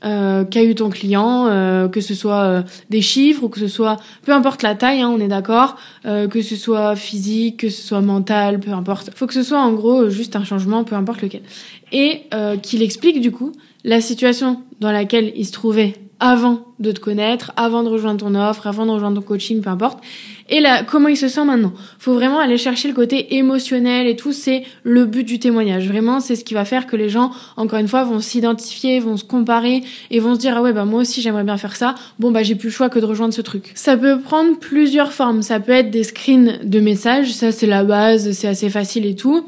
euh, 0.04 0.44
qu'a 0.44 0.62
eu 0.62 0.74
ton 0.74 0.90
client, 0.90 1.46
euh, 1.46 1.88
que 1.88 2.00
ce 2.00 2.14
soit 2.14 2.42
euh, 2.42 2.62
des 2.90 3.02
chiffres 3.02 3.42
ou 3.44 3.48
que 3.48 3.58
ce 3.58 3.68
soit, 3.68 3.96
peu 4.22 4.32
importe 4.32 4.62
la 4.62 4.74
taille, 4.74 5.00
hein, 5.00 5.10
on 5.12 5.20
est 5.20 5.28
d'accord, 5.28 5.76
euh, 6.06 6.28
que 6.28 6.42
ce 6.42 6.56
soit 6.56 6.94
physique, 6.96 7.58
que 7.58 7.68
ce 7.68 7.82
soit 7.82 8.00
mental, 8.00 8.60
peu 8.60 8.70
importe. 8.70 9.10
Faut 9.14 9.26
que 9.26 9.34
ce 9.34 9.42
soit 9.42 9.60
en 9.60 9.72
gros 9.72 10.08
juste 10.08 10.36
un 10.36 10.44
changement, 10.44 10.84
peu 10.84 10.94
importe 10.94 11.22
lequel. 11.22 11.42
Et 11.90 12.22
qu'il 12.62 12.82
explique 12.82 13.20
du 13.20 13.32
coup 13.32 13.52
la 13.84 14.00
situation 14.00 14.62
dans 14.80 14.92
laquelle 14.92 15.32
il 15.34 15.46
se 15.46 15.52
trouvait 15.52 15.94
avant 16.20 16.66
de 16.78 16.92
te 16.92 17.00
connaître, 17.00 17.52
avant 17.56 17.82
de 17.82 17.88
rejoindre 17.88 18.20
ton 18.20 18.34
offre, 18.34 18.66
avant 18.66 18.86
de 18.86 18.90
rejoindre 18.90 19.20
ton 19.20 19.26
coaching, 19.26 19.60
peu 19.60 19.70
importe. 19.70 19.98
Et 20.48 20.60
là, 20.60 20.82
comment 20.82 21.08
il 21.08 21.16
se 21.16 21.28
sent 21.28 21.44
maintenant? 21.44 21.72
Faut 21.98 22.14
vraiment 22.14 22.38
aller 22.38 22.56
chercher 22.56 22.88
le 22.88 22.94
côté 22.94 23.36
émotionnel 23.36 24.06
et 24.06 24.16
tout. 24.16 24.32
C'est 24.32 24.64
le 24.82 25.04
but 25.04 25.24
du 25.24 25.38
témoignage. 25.38 25.86
Vraiment, 25.86 26.20
c'est 26.20 26.36
ce 26.36 26.44
qui 26.44 26.54
va 26.54 26.64
faire 26.64 26.86
que 26.86 26.96
les 26.96 27.08
gens, 27.08 27.30
encore 27.56 27.78
une 27.78 27.88
fois, 27.88 28.04
vont 28.04 28.20
s'identifier, 28.20 28.98
vont 29.00 29.16
se 29.16 29.24
comparer 29.24 29.82
et 30.10 30.20
vont 30.20 30.34
se 30.34 30.40
dire 30.40 30.54
ah 30.56 30.62
ouais 30.62 30.72
bah 30.72 30.84
moi 30.84 31.02
aussi 31.02 31.20
j'aimerais 31.20 31.44
bien 31.44 31.58
faire 31.58 31.76
ça. 31.76 31.94
Bon 32.18 32.30
bah 32.30 32.42
j'ai 32.42 32.54
plus 32.54 32.68
le 32.68 32.72
choix 32.72 32.88
que 32.88 32.98
de 32.98 33.04
rejoindre 33.04 33.34
ce 33.34 33.42
truc. 33.42 33.72
Ça 33.74 33.96
peut 33.96 34.20
prendre 34.20 34.58
plusieurs 34.58 35.12
formes. 35.12 35.42
Ça 35.42 35.60
peut 35.60 35.72
être 35.72 35.90
des 35.90 36.04
screens 36.04 36.58
de 36.64 36.80
messages. 36.80 37.32
Ça 37.32 37.52
c'est 37.52 37.66
la 37.66 37.84
base, 37.84 38.32
c'est 38.32 38.48
assez 38.48 38.70
facile 38.70 39.04
et 39.06 39.14
tout. 39.14 39.44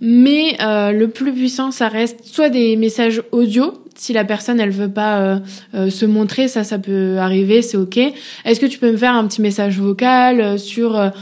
Mais 0.00 0.56
euh, 0.60 0.92
le 0.92 1.08
plus 1.08 1.32
puissant, 1.32 1.70
ça 1.70 1.88
reste 1.88 2.24
soit 2.24 2.50
des 2.50 2.76
messages 2.76 3.22
audio 3.32 3.72
si 3.96 4.12
la 4.12 4.24
personne 4.24 4.60
elle 4.60 4.70
veut 4.70 4.90
pas 4.90 5.18
euh, 5.18 5.38
euh, 5.74 5.90
se 5.90 6.06
montrer, 6.06 6.48
ça 6.48 6.64
ça 6.64 6.78
peut 6.78 7.18
arriver, 7.18 7.62
c'est 7.62 7.76
ok. 7.76 7.98
Est-ce 8.44 8.60
que 8.60 8.66
tu 8.66 8.78
peux 8.78 8.90
me 8.90 8.96
faire 8.96 9.14
un 9.14 9.26
petit 9.26 9.40
message 9.40 9.78
vocal 9.78 10.40
euh, 10.40 10.58
sur 10.58 11.12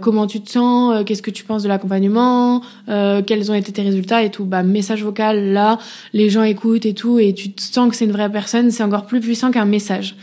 comment 0.00 0.26
tu 0.26 0.40
te 0.40 0.50
sens, 0.50 1.04
qu'est-ce 1.04 1.22
que 1.22 1.30
tu 1.30 1.44
penses 1.44 1.62
de 1.62 1.68
l'accompagnement, 1.68 2.62
quels 2.86 3.50
ont 3.50 3.54
été 3.54 3.72
tes 3.72 3.82
résultats 3.82 4.22
et 4.22 4.30
tout. 4.30 4.44
Bah 4.44 4.62
message 4.62 5.02
vocal 5.02 5.52
là, 5.52 5.78
les 6.12 6.30
gens 6.30 6.42
écoutent 6.42 6.86
et 6.86 6.94
tout 6.94 7.18
et 7.18 7.34
tu 7.34 7.52
te 7.52 7.60
sens 7.60 7.90
que 7.90 7.96
c'est 7.96 8.04
une 8.04 8.12
vraie 8.12 8.30
personne, 8.30 8.70
c'est 8.70 8.82
encore 8.82 9.06
plus 9.06 9.20
puissant 9.20 9.50
qu'un 9.50 9.66
message. 9.66 10.16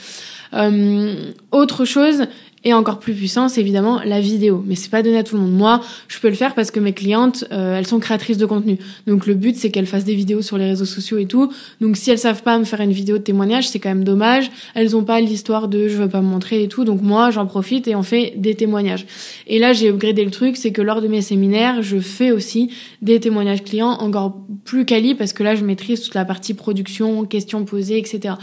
autre 1.51 1.85
chose, 1.85 2.27
et 2.65 2.73
encore 2.73 2.97
plus 2.97 3.13
puissant, 3.13 3.47
c'est 3.47 3.61
évidemment 3.61 4.01
la 4.03 4.19
vidéo. 4.19 4.63
Mais 4.65 4.73
c'est 4.73 4.89
pas 4.89 5.03
donné 5.03 5.19
à 5.19 5.23
tout 5.23 5.35
le 5.35 5.41
monde. 5.43 5.53
Moi, 5.53 5.81
je 6.07 6.19
peux 6.19 6.29
le 6.29 6.35
faire 6.35 6.55
parce 6.55 6.71
que 6.71 6.79
mes 6.79 6.93
clientes, 6.93 7.45
euh, 7.51 7.77
elles 7.77 7.85
sont 7.85 7.99
créatrices 7.99 8.39
de 8.39 8.45
contenu. 8.47 8.79
Donc 9.05 9.27
le 9.27 9.35
but, 9.35 9.55
c'est 9.55 9.69
qu'elles 9.69 9.85
fassent 9.85 10.03
des 10.03 10.15
vidéos 10.15 10.41
sur 10.41 10.57
les 10.57 10.65
réseaux 10.65 10.85
sociaux 10.85 11.19
et 11.19 11.27
tout. 11.27 11.51
Donc 11.79 11.95
si 11.95 12.09
elles 12.09 12.17
savent 12.17 12.41
pas 12.41 12.57
me 12.57 12.63
faire 12.63 12.81
une 12.81 12.91
vidéo 12.91 13.19
de 13.19 13.23
témoignage, 13.23 13.69
c'est 13.69 13.77
quand 13.77 13.89
même 13.89 14.03
dommage. 14.03 14.49
Elles 14.73 14.95
ont 14.95 15.03
pas 15.03 15.21
l'histoire 15.21 15.67
de 15.67 15.87
je 15.87 15.95
veux 15.95 16.09
pas 16.09 16.21
me 16.21 16.27
montrer 16.27 16.63
et 16.63 16.67
tout. 16.67 16.85
Donc 16.85 17.03
moi, 17.03 17.29
j'en 17.29 17.45
profite 17.45 17.87
et 17.87 17.95
on 17.95 18.01
fait 18.01 18.33
des 18.35 18.55
témoignages. 18.55 19.05
Et 19.45 19.59
là, 19.59 19.73
j'ai 19.73 19.89
upgradé 19.89 20.25
le 20.25 20.31
truc, 20.31 20.57
c'est 20.57 20.71
que 20.71 20.81
lors 20.81 21.03
de 21.03 21.07
mes 21.07 21.21
séminaires, 21.21 21.83
je 21.83 21.99
fais 21.99 22.31
aussi 22.31 22.71
des 23.03 23.19
témoignages 23.19 23.63
clients 23.63 23.91
encore 23.91 24.41
plus 24.63 24.85
quali 24.85 25.13
parce 25.13 25.33
que 25.33 25.43
là, 25.43 25.53
je 25.53 25.63
maîtrise 25.63 26.01
toute 26.01 26.15
la 26.15 26.25
partie 26.25 26.55
production, 26.55 27.25
questions 27.25 27.63
posées, 27.63 27.99
etc. 27.99 28.33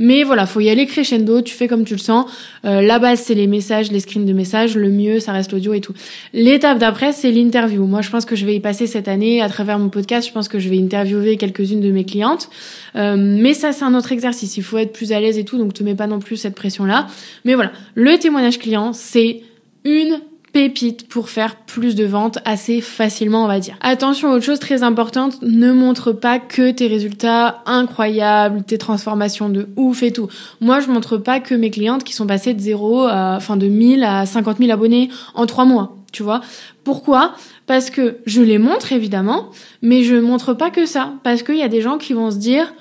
Mais 0.00 0.24
voilà, 0.24 0.46
faut 0.46 0.60
y 0.60 0.70
aller 0.70 0.86
crescendo, 0.86 1.42
tu 1.42 1.54
fais 1.54 1.68
comme 1.68 1.84
tu 1.84 1.92
le 1.92 2.00
sens. 2.00 2.24
Euh, 2.64 2.80
la 2.80 2.98
base, 2.98 3.20
c'est 3.20 3.34
les 3.34 3.46
messages, 3.60 3.92
les 3.92 4.00
screens 4.00 4.24
de 4.24 4.32
messages. 4.32 4.74
Le 4.74 4.88
mieux, 4.90 5.20
ça 5.20 5.32
reste 5.32 5.52
l'audio 5.52 5.74
et 5.74 5.82
tout. 5.82 5.92
L'étape 6.32 6.78
d'après, 6.78 7.12
c'est 7.12 7.30
l'interview. 7.30 7.84
Moi, 7.84 8.00
je 8.00 8.08
pense 8.08 8.24
que 8.24 8.34
je 8.34 8.46
vais 8.46 8.54
y 8.54 8.60
passer 8.60 8.86
cette 8.86 9.06
année 9.06 9.42
à 9.42 9.50
travers 9.50 9.78
mon 9.78 9.90
podcast. 9.90 10.26
Je 10.26 10.32
pense 10.32 10.48
que 10.48 10.58
je 10.58 10.70
vais 10.70 10.78
interviewer 10.78 11.36
quelques-unes 11.36 11.82
de 11.82 11.90
mes 11.90 12.04
clientes. 12.04 12.48
Euh, 12.96 13.16
mais 13.18 13.52
ça, 13.52 13.72
c'est 13.72 13.84
un 13.84 13.94
autre 13.94 14.12
exercice. 14.12 14.56
Il 14.56 14.62
faut 14.62 14.78
être 14.78 14.92
plus 14.92 15.12
à 15.12 15.20
l'aise 15.20 15.36
et 15.36 15.44
tout, 15.44 15.58
donc 15.58 15.74
te 15.74 15.82
mets 15.82 15.94
pas 15.94 16.06
non 16.06 16.20
plus 16.20 16.38
cette 16.38 16.54
pression-là. 16.54 17.06
Mais 17.44 17.54
voilà, 17.54 17.72
le 17.94 18.18
témoignage 18.18 18.58
client, 18.58 18.94
c'est 18.94 19.42
une 19.84 20.20
pépite 20.52 21.08
pour 21.08 21.28
faire 21.28 21.56
plus 21.56 21.94
de 21.94 22.04
ventes 22.04 22.38
assez 22.44 22.80
facilement, 22.80 23.44
on 23.44 23.48
va 23.48 23.60
dire. 23.60 23.76
Attention, 23.80 24.32
autre 24.32 24.44
chose 24.44 24.58
très 24.58 24.82
importante, 24.82 25.40
ne 25.42 25.72
montre 25.72 26.12
pas 26.12 26.38
que 26.38 26.70
tes 26.70 26.86
résultats 26.86 27.62
incroyables, 27.66 28.62
tes 28.62 28.78
transformations 28.78 29.48
de 29.48 29.68
ouf 29.76 30.02
et 30.02 30.12
tout. 30.12 30.28
Moi, 30.60 30.80
je 30.80 30.88
montre 30.88 31.16
pas 31.16 31.40
que 31.40 31.54
mes 31.54 31.70
clientes 31.70 32.04
qui 32.04 32.14
sont 32.14 32.26
passées 32.26 32.54
de 32.54 32.60
0 32.60 33.06
à, 33.06 33.34
enfin, 33.36 33.56
de 33.56 33.66
1000 33.66 34.04
à 34.04 34.26
50 34.26 34.58
000 34.58 34.70
abonnés 34.70 35.10
en 35.34 35.46
trois 35.46 35.64
mois. 35.64 35.96
Tu 36.12 36.22
vois 36.22 36.40
Pourquoi? 36.82 37.34
Parce 37.66 37.90
que 37.90 38.18
je 38.26 38.42
les 38.42 38.58
montre 38.58 38.92
évidemment, 38.92 39.50
mais 39.80 40.02
je 40.02 40.16
montre 40.16 40.54
pas 40.54 40.70
que 40.70 40.86
ça. 40.86 41.12
Parce 41.22 41.42
qu'il 41.42 41.56
y 41.56 41.62
a 41.62 41.68
des 41.68 41.82
gens 41.82 41.98
qui 41.98 42.12
vont 42.12 42.30
se 42.30 42.36
dire 42.36 42.72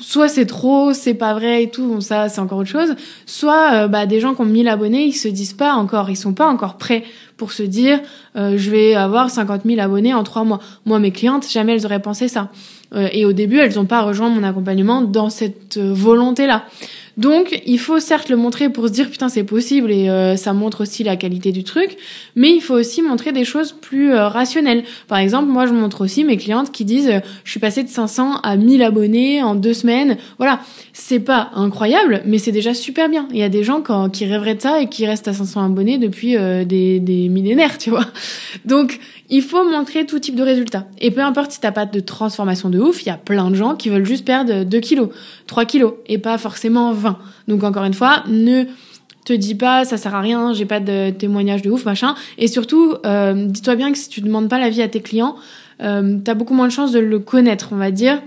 soit 0.00 0.28
c'est 0.28 0.46
trop, 0.46 0.92
c'est 0.92 1.14
pas 1.14 1.34
vrai 1.34 1.64
et 1.64 1.70
tout, 1.70 2.00
ça 2.00 2.28
c'est 2.28 2.40
encore 2.40 2.58
autre 2.58 2.70
chose. 2.70 2.94
Soit 3.26 3.72
euh, 3.72 3.88
bah, 3.88 4.06
des 4.06 4.20
gens 4.20 4.34
qui 4.34 4.42
ont 4.42 4.46
1000 4.46 4.68
abonnés, 4.68 5.04
ils 5.04 5.12
se 5.12 5.28
disent 5.28 5.52
pas 5.52 5.74
encore, 5.74 6.10
ils 6.10 6.16
sont 6.16 6.34
pas 6.34 6.46
encore 6.46 6.76
prêts 6.76 7.04
pour 7.38 7.52
se 7.52 7.62
dire 7.62 8.00
euh, 8.36 8.58
je 8.58 8.70
vais 8.70 8.94
avoir 8.94 9.30
50 9.30 9.62
000 9.64 9.80
abonnés 9.80 10.12
en 10.12 10.24
trois 10.24 10.44
mois. 10.44 10.58
Moi 10.84 10.98
mes 10.98 11.12
clientes 11.12 11.48
jamais 11.50 11.72
elles 11.72 11.86
auraient 11.86 12.02
pensé 12.02 12.28
ça. 12.28 12.50
Euh, 12.94 13.08
et 13.12 13.24
au 13.24 13.32
début 13.32 13.58
elles 13.58 13.78
ont 13.78 13.86
pas 13.86 14.02
rejoint 14.02 14.28
mon 14.28 14.42
accompagnement 14.42 15.00
dans 15.00 15.30
cette 15.30 15.78
volonté 15.78 16.46
là. 16.46 16.64
Donc, 17.18 17.60
il 17.66 17.80
faut 17.80 17.98
certes 17.98 18.28
le 18.28 18.36
montrer 18.36 18.70
pour 18.70 18.86
se 18.86 18.92
dire 18.92 19.10
putain 19.10 19.28
c'est 19.28 19.42
possible 19.42 19.90
et 19.90 20.08
euh, 20.08 20.36
ça 20.36 20.52
montre 20.52 20.82
aussi 20.82 21.02
la 21.02 21.16
qualité 21.16 21.50
du 21.50 21.64
truc, 21.64 21.96
mais 22.36 22.54
il 22.54 22.60
faut 22.60 22.74
aussi 22.74 23.02
montrer 23.02 23.32
des 23.32 23.44
choses 23.44 23.72
plus 23.72 24.14
euh, 24.14 24.28
rationnelles. 24.28 24.84
Par 25.08 25.18
exemple, 25.18 25.48
moi 25.48 25.66
je 25.66 25.72
montre 25.72 26.02
aussi 26.02 26.22
mes 26.22 26.36
clientes 26.36 26.70
qui 26.70 26.84
disent 26.84 27.08
euh, 27.08 27.18
je 27.42 27.50
suis 27.50 27.58
passée 27.58 27.82
de 27.82 27.88
500 27.88 28.36
à 28.44 28.56
1000 28.56 28.84
abonnés 28.84 29.42
en 29.42 29.56
deux 29.56 29.74
semaines. 29.74 30.16
Voilà, 30.38 30.60
c'est 30.92 31.18
pas 31.18 31.50
incroyable, 31.56 32.22
mais 32.24 32.38
c'est 32.38 32.52
déjà 32.52 32.72
super 32.72 33.08
bien. 33.08 33.26
Il 33.32 33.38
y 33.38 33.42
a 33.42 33.48
des 33.48 33.64
gens 33.64 33.82
qui 34.12 34.24
rêveraient 34.24 34.54
de 34.54 34.62
ça 34.62 34.80
et 34.80 34.88
qui 34.88 35.04
restent 35.04 35.26
à 35.26 35.32
500 35.32 35.64
abonnés 35.64 35.98
depuis 35.98 36.36
des, 36.66 37.00
des 37.00 37.27
millénaires, 37.28 37.78
tu 37.78 37.90
vois. 37.90 38.06
Donc, 38.64 38.98
il 39.30 39.42
faut 39.42 39.68
montrer 39.68 40.06
tout 40.06 40.18
type 40.18 40.34
de 40.34 40.42
résultats. 40.42 40.86
Et 41.00 41.10
peu 41.10 41.20
importe 41.20 41.52
si 41.52 41.60
t'as 41.60 41.72
pas 41.72 41.86
de 41.86 42.00
transformation 42.00 42.70
de 42.70 42.78
ouf, 42.78 43.02
il 43.02 43.06
y 43.06 43.12
a 43.12 43.16
plein 43.16 43.50
de 43.50 43.54
gens 43.54 43.74
qui 43.76 43.88
veulent 43.88 44.06
juste 44.06 44.24
perdre 44.24 44.64
2 44.64 44.80
kilos, 44.80 45.10
3 45.46 45.64
kilos, 45.64 45.94
et 46.06 46.18
pas 46.18 46.38
forcément 46.38 46.92
20. 46.92 47.18
Donc 47.48 47.64
encore 47.64 47.84
une 47.84 47.94
fois, 47.94 48.22
ne 48.28 48.64
te 49.24 49.32
dis 49.34 49.54
pas 49.54 49.84
ça 49.84 49.98
sert 49.98 50.14
à 50.14 50.20
rien, 50.20 50.54
j'ai 50.54 50.64
pas 50.64 50.80
de 50.80 51.10
témoignage 51.10 51.62
de 51.62 51.70
ouf, 51.70 51.84
machin. 51.84 52.14
Et 52.38 52.48
surtout, 52.48 52.94
euh, 53.04 53.46
dis-toi 53.46 53.76
bien 53.76 53.92
que 53.92 53.98
si 53.98 54.08
tu 54.08 54.20
demandes 54.20 54.48
pas 54.48 54.58
l'avis 54.58 54.82
à 54.82 54.88
tes 54.88 55.00
clients, 55.00 55.36
euh, 55.82 56.18
t'as 56.24 56.34
beaucoup 56.34 56.54
moins 56.54 56.66
de 56.66 56.72
chances 56.72 56.92
de 56.92 56.98
le 56.98 57.18
connaître, 57.18 57.68
on 57.72 57.76
va 57.76 57.90
dire. 57.90 58.20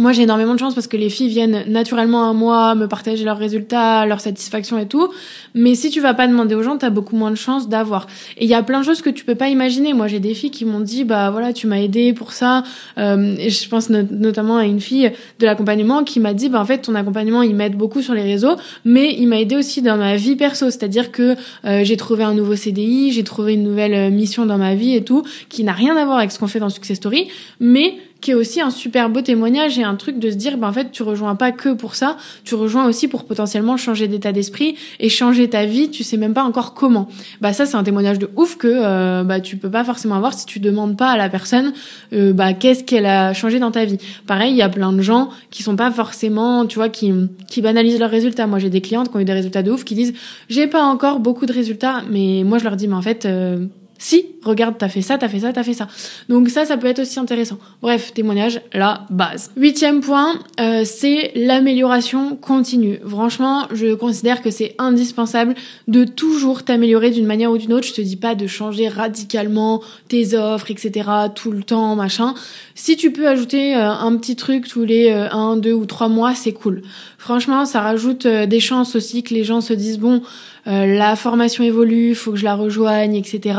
Moi, 0.00 0.12
j'ai 0.12 0.22
énormément 0.22 0.54
de 0.54 0.58
chance 0.58 0.74
parce 0.74 0.86
que 0.86 0.96
les 0.96 1.10
filles 1.10 1.28
viennent 1.28 1.64
naturellement 1.68 2.28
à 2.28 2.32
moi, 2.32 2.74
me 2.74 2.88
partager 2.88 3.22
leurs 3.22 3.36
résultats, 3.36 4.06
leurs 4.06 4.20
satisfactions 4.20 4.78
et 4.78 4.86
tout. 4.86 5.10
Mais 5.54 5.74
si 5.74 5.90
tu 5.90 6.00
vas 6.00 6.14
pas 6.14 6.26
demander 6.26 6.54
aux 6.54 6.62
gens, 6.62 6.78
t'as 6.78 6.88
beaucoup 6.88 7.16
moins 7.16 7.30
de 7.30 7.36
chances 7.36 7.68
d'avoir. 7.68 8.06
Et 8.38 8.44
il 8.44 8.50
y 8.50 8.54
a 8.54 8.62
plein 8.62 8.80
de 8.80 8.84
choses 8.84 9.02
que 9.02 9.10
tu 9.10 9.24
peux 9.26 9.34
pas 9.34 9.50
imaginer. 9.50 9.92
Moi, 9.92 10.08
j'ai 10.08 10.18
des 10.18 10.32
filles 10.32 10.50
qui 10.50 10.64
m'ont 10.64 10.80
dit, 10.80 11.04
bah 11.04 11.30
voilà, 11.30 11.52
tu 11.52 11.66
m'as 11.66 11.76
aidé 11.76 12.14
pour 12.14 12.32
ça. 12.32 12.62
Euh, 12.96 13.36
je 13.46 13.68
pense 13.68 13.90
notamment 13.90 14.56
à 14.56 14.64
une 14.64 14.80
fille 14.80 15.12
de 15.38 15.46
l'accompagnement 15.46 16.02
qui 16.02 16.18
m'a 16.18 16.32
dit, 16.32 16.48
bah 16.48 16.60
en 16.60 16.64
fait, 16.64 16.78
ton 16.78 16.94
accompagnement, 16.94 17.42
il 17.42 17.54
m'aide 17.54 17.76
beaucoup 17.76 18.00
sur 18.00 18.14
les 18.14 18.22
réseaux, 18.22 18.56
mais 18.86 19.14
il 19.18 19.28
m'a 19.28 19.38
aidé 19.38 19.54
aussi 19.54 19.82
dans 19.82 19.98
ma 19.98 20.16
vie 20.16 20.34
perso. 20.34 20.70
C'est-à-dire 20.70 21.12
que 21.12 21.36
euh, 21.66 21.84
j'ai 21.84 21.98
trouvé 21.98 22.24
un 22.24 22.32
nouveau 22.32 22.56
CDI, 22.56 23.12
j'ai 23.12 23.24
trouvé 23.24 23.52
une 23.52 23.64
nouvelle 23.64 23.94
euh, 23.94 24.10
mission 24.10 24.46
dans 24.46 24.58
ma 24.58 24.74
vie 24.74 24.94
et 24.94 25.04
tout, 25.04 25.24
qui 25.50 25.62
n'a 25.62 25.72
rien 25.72 25.94
à 25.96 26.06
voir 26.06 26.18
avec 26.18 26.32
ce 26.32 26.38
qu'on 26.38 26.46
fait 26.46 26.58
dans 26.58 26.70
Success 26.70 26.96
Story, 26.96 27.28
mais 27.60 27.96
qui 28.20 28.32
est 28.32 28.34
aussi 28.34 28.60
un 28.60 28.70
super 28.70 29.10
beau 29.10 29.20
témoignage 29.20 29.78
et 29.78 29.84
un 29.84 29.94
truc 29.94 30.18
de 30.18 30.30
se 30.30 30.36
dire, 30.36 30.58
ben 30.58 30.68
en 30.68 30.72
fait, 30.72 30.92
tu 30.92 31.02
rejoins 31.02 31.34
pas 31.34 31.52
que 31.52 31.72
pour 31.72 31.94
ça, 31.94 32.16
tu 32.44 32.54
rejoins 32.54 32.86
aussi 32.86 33.08
pour 33.08 33.24
potentiellement 33.24 33.76
changer 33.76 34.08
d'état 34.08 34.32
d'esprit 34.32 34.76
et 34.98 35.08
changer 35.08 35.48
ta 35.48 35.64
vie, 35.64 35.90
tu 35.90 36.04
sais 36.04 36.16
même 36.16 36.34
pas 36.34 36.44
encore 36.44 36.74
comment. 36.74 37.08
Bah 37.40 37.52
ça, 37.52 37.66
c'est 37.66 37.76
un 37.76 37.82
témoignage 37.82 38.18
de 38.18 38.28
ouf 38.36 38.56
que 38.56 38.68
euh, 38.68 39.24
bah 39.24 39.40
tu 39.40 39.56
peux 39.56 39.70
pas 39.70 39.84
forcément 39.84 40.16
avoir 40.16 40.34
si 40.34 40.46
tu 40.46 40.60
demandes 40.60 40.96
pas 40.96 41.10
à 41.10 41.16
la 41.16 41.28
personne, 41.28 41.72
euh, 42.12 42.32
bah 42.32 42.52
qu'est-ce 42.52 42.84
qu'elle 42.84 43.06
a 43.06 43.32
changé 43.32 43.58
dans 43.58 43.70
ta 43.70 43.84
vie. 43.84 43.98
Pareil, 44.26 44.52
il 44.52 44.56
y 44.56 44.62
a 44.62 44.68
plein 44.68 44.92
de 44.92 45.02
gens 45.02 45.30
qui 45.50 45.62
sont 45.62 45.76
pas 45.76 45.90
forcément, 45.90 46.66
tu 46.66 46.76
vois, 46.76 46.88
qui 46.88 47.12
qui 47.48 47.60
banalisent 47.62 47.98
leurs 47.98 48.10
résultats. 48.10 48.46
Moi, 48.46 48.58
j'ai 48.58 48.70
des 48.70 48.80
clientes 48.80 49.10
qui 49.10 49.16
ont 49.16 49.20
eu 49.20 49.24
des 49.24 49.32
résultats 49.32 49.62
de 49.62 49.70
ouf 49.70 49.84
qui 49.84 49.94
disent, 49.94 50.14
j'ai 50.48 50.66
pas 50.66 50.82
encore 50.82 51.20
beaucoup 51.20 51.46
de 51.46 51.52
résultats, 51.52 52.02
mais 52.10 52.42
moi 52.44 52.58
je 52.58 52.64
leur 52.64 52.76
dis, 52.76 52.88
mais 52.88 52.94
en 52.94 53.02
fait 53.02 53.26
euh, 53.26 53.66
si, 54.02 54.24
regarde, 54.42 54.76
t'as 54.78 54.88
fait 54.88 55.02
ça, 55.02 55.18
t'as 55.18 55.28
fait 55.28 55.40
ça, 55.40 55.52
t'as 55.52 55.62
fait 55.62 55.74
ça. 55.74 55.86
Donc 56.30 56.48
ça, 56.48 56.64
ça 56.64 56.78
peut 56.78 56.86
être 56.86 57.00
aussi 57.00 57.20
intéressant. 57.20 57.58
Bref, 57.82 58.14
témoignage, 58.14 58.62
la 58.72 59.06
base. 59.10 59.50
Huitième 59.58 60.00
point, 60.00 60.40
euh, 60.58 60.84
c'est 60.86 61.32
l'amélioration 61.34 62.34
continue. 62.34 62.98
Franchement, 63.06 63.66
je 63.70 63.92
considère 63.92 64.40
que 64.40 64.50
c'est 64.50 64.74
indispensable 64.78 65.54
de 65.86 66.04
toujours 66.04 66.64
t'améliorer 66.64 67.10
d'une 67.10 67.26
manière 67.26 67.50
ou 67.50 67.58
d'une 67.58 67.74
autre. 67.74 67.86
Je 67.86 67.92
te 67.92 68.00
dis 68.00 68.16
pas 68.16 68.34
de 68.34 68.46
changer 68.46 68.88
radicalement 68.88 69.82
tes 70.08 70.34
offres, 70.34 70.70
etc. 70.70 71.10
tout 71.34 71.52
le 71.52 71.62
temps, 71.62 71.94
machin. 71.94 72.32
Si 72.74 72.96
tu 72.96 73.12
peux 73.12 73.28
ajouter 73.28 73.76
euh, 73.76 73.90
un 73.90 74.16
petit 74.16 74.34
truc 74.34 74.66
tous 74.66 74.86
les 74.86 75.10
euh, 75.10 75.28
un, 75.30 75.58
deux 75.58 75.74
ou 75.74 75.84
trois 75.84 76.08
mois, 76.08 76.34
c'est 76.34 76.52
cool. 76.52 76.80
Franchement, 77.20 77.66
ça 77.66 77.82
rajoute 77.82 78.26
des 78.26 78.60
chances 78.60 78.96
aussi 78.96 79.22
que 79.22 79.34
les 79.34 79.44
gens 79.44 79.60
se 79.60 79.74
disent 79.74 79.98
bon, 79.98 80.22
la 80.64 81.16
formation 81.16 81.62
évolue, 81.62 82.14
faut 82.14 82.32
que 82.32 82.38
je 82.38 82.44
la 82.44 82.54
rejoigne, 82.54 83.14
etc. 83.14 83.58